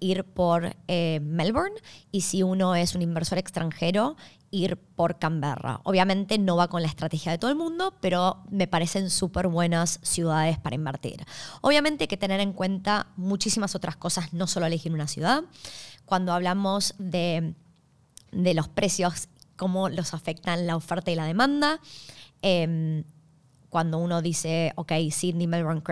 ir 0.00 0.24
por 0.24 0.76
eh, 0.86 1.20
Melbourne 1.22 1.74
y 2.12 2.20
si 2.20 2.42
uno 2.42 2.74
es 2.74 2.94
un 2.94 3.02
inversor 3.02 3.38
extranjero, 3.38 4.16
ir 4.50 4.76
por 4.76 5.18
Canberra. 5.18 5.80
Obviamente 5.84 6.38
no 6.38 6.56
va 6.56 6.68
con 6.68 6.82
la 6.82 6.88
estrategia 6.88 7.32
de 7.32 7.38
todo 7.38 7.50
el 7.50 7.56
mundo, 7.56 7.94
pero 8.00 8.42
me 8.50 8.66
parecen 8.66 9.10
súper 9.10 9.48
buenas 9.48 10.00
ciudades 10.02 10.58
para 10.58 10.74
invertir. 10.74 11.24
Obviamente 11.60 12.04
hay 12.04 12.08
que 12.08 12.16
tener 12.16 12.40
en 12.40 12.52
cuenta 12.52 13.08
muchísimas 13.16 13.74
otras 13.74 13.96
cosas, 13.96 14.32
no 14.32 14.46
solo 14.46 14.66
elegir 14.66 14.92
una 14.92 15.08
ciudad. 15.08 15.44
Cuando 16.04 16.32
hablamos 16.32 16.94
de, 16.98 17.54
los 18.32 18.68
precios, 18.68 19.28
cómo 19.56 19.88
los 19.88 20.14
afectan 20.14 20.66
la 20.66 20.76
oferta 20.76 21.10
y 21.10 21.14
la 21.14 21.24
demanda. 21.24 21.80
Em, 22.40 23.04
cuando 23.68 23.98
uno 23.98 24.22
dice, 24.22 24.72
ok, 24.76 24.92
Sydney, 25.10 25.46
Melbourne 25.46 25.82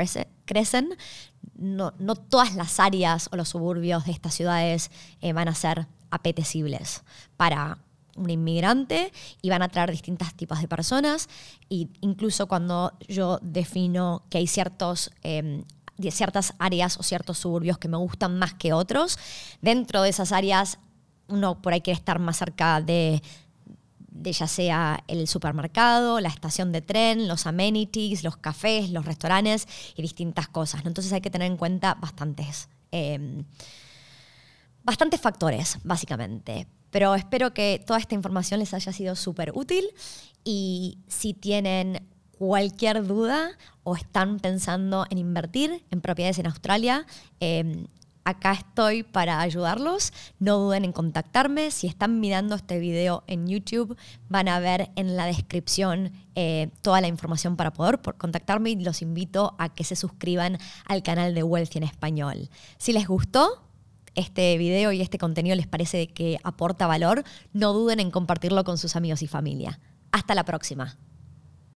crecen, 0.47 0.97
no, 1.59 1.93
todas 2.15 2.55
las 2.55 2.81
áreas 2.81 3.29
o 3.33 3.37
los 3.37 3.51
suburbios 3.51 4.07
de 4.07 4.13
estas 4.13 4.35
ciudades 4.35 4.91
eh, 5.21 5.33
van 5.35 5.49
a 5.49 5.55
ser 5.55 5.87
apetecibles 6.11 7.03
para 7.37 7.79
un 8.17 8.31
inmigrante 8.31 9.13
y 9.43 9.51
van 9.51 9.63
a 9.63 9.69
traer 9.69 9.91
distintos 9.91 10.35
tipos 10.35 10.61
de 10.61 10.69
personas. 10.69 11.29
Y 11.69 11.89
incluso 12.01 12.47
cuando 12.49 12.93
yo 13.09 13.39
defino 13.43 14.25
que 14.31 14.39
hay 14.39 14.47
ciertos 14.47 15.11
em, 15.23 15.65
ciertas 16.11 16.55
áreas 16.59 16.99
o 16.99 17.03
ciertos 17.03 17.39
suburbios 17.39 17.79
que 17.79 17.89
me 17.89 17.97
gustan 17.97 18.39
más 18.39 18.55
que 18.55 18.73
otros. 18.73 19.19
Dentro 19.63 20.03
de 20.03 20.11
esas 20.11 20.33
áreas, 20.33 20.79
uno 21.29 21.61
por 21.61 21.73
ahí 21.73 21.81
quiere 21.81 21.99
estar 21.99 22.19
más 22.19 22.37
cerca 22.37 22.81
de, 22.81 23.23
de 24.11 24.33
ya 24.33 24.47
sea 24.47 25.03
el 25.09 25.27
supermercado, 25.29 26.21
la 26.21 26.29
estación 26.29 26.73
de 26.73 26.83
tren, 26.83 27.29
los 27.29 27.47
amenities, 27.47 28.25
los 28.25 28.37
cafés, 28.37 28.91
los 28.91 29.05
restaurantes 29.05 29.67
y 29.97 30.03
distintas 30.03 30.49
cosas. 30.49 30.83
Entonces 30.85 31.13
hay 31.13 31.21
que 31.21 31.31
tener 31.31 31.51
en 31.51 31.57
cuenta 31.57 31.95
bastantes, 31.95 32.69
em, 32.91 33.45
bastantes 34.87 35.21
factores, 35.21 35.79
básicamente. 35.83 36.69
Pero 36.91 37.15
espero 37.17 37.53
que 37.53 37.83
toda 37.85 37.99
esta 37.99 38.15
información 38.15 38.61
les 38.61 38.73
haya 38.73 38.93
sido 38.93 39.17
súper 39.17 39.51
útil 39.55 39.85
y 40.45 40.99
si 41.09 41.35
tienen 41.35 42.07
cualquier 42.39 43.05
duda 43.05 43.51
o 43.83 43.97
están 43.97 44.39
pensando 44.39 45.05
en 45.11 45.19
invertir 45.19 45.85
en 45.91 46.01
propiedades 46.01 46.39
en 46.39 46.47
Australia, 46.47 47.05
em, 47.41 47.87
acá 48.25 48.53
estoy 48.53 49.03
para 49.03 49.41
ayudarlos. 49.41 50.13
No 50.39 50.59
duden 50.59 50.85
en 50.85 50.93
contactarme. 50.93 51.73
Si 51.73 51.89
están 51.89 52.21
mirando 52.21 52.55
este 52.55 52.79
video 52.79 53.25
en 53.27 53.49
YouTube, 53.49 53.97
van 54.29 54.49
a 54.49 54.61
ver 54.61 54.91
en 54.95 55.17
la 55.17 55.27
descripción 55.27 56.13
eh, 56.37 56.71
toda 56.83 57.01
la 57.01 57.09
información 57.09 57.57
para 57.57 57.73
poder 57.73 58.01
contactarme 58.19 58.71
y 58.71 58.77
los 58.77 59.03
invito 59.03 59.57
a 59.59 59.75
que 59.75 59.83
se 59.83 59.97
suscriban 59.97 60.59
al 60.85 61.03
canal 61.03 61.35
de 61.35 61.43
Wealthy 61.43 61.79
en 61.79 61.85
español. 61.85 62.51
Si 62.79 62.93
les 62.93 63.09
gustó, 63.09 63.66
este 64.17 64.59
video 64.59 64.93
y 64.93 65.01
este 65.01 65.19
contenido 65.19 65.55
les 65.55 65.67
parece 65.67 66.09
que 66.09 66.39
aporta 66.43 66.87
valor, 66.87 67.23
no 67.53 67.73
duden 67.73 68.01
en 68.01 68.11
compartirlo 68.11 68.65
con 68.65 68.79
sus 68.79 68.97
amigos 68.97 69.23
y 69.23 69.29
familia. 69.29 69.79
Hasta 70.11 70.35
la 70.35 70.45
próxima. 70.45 70.97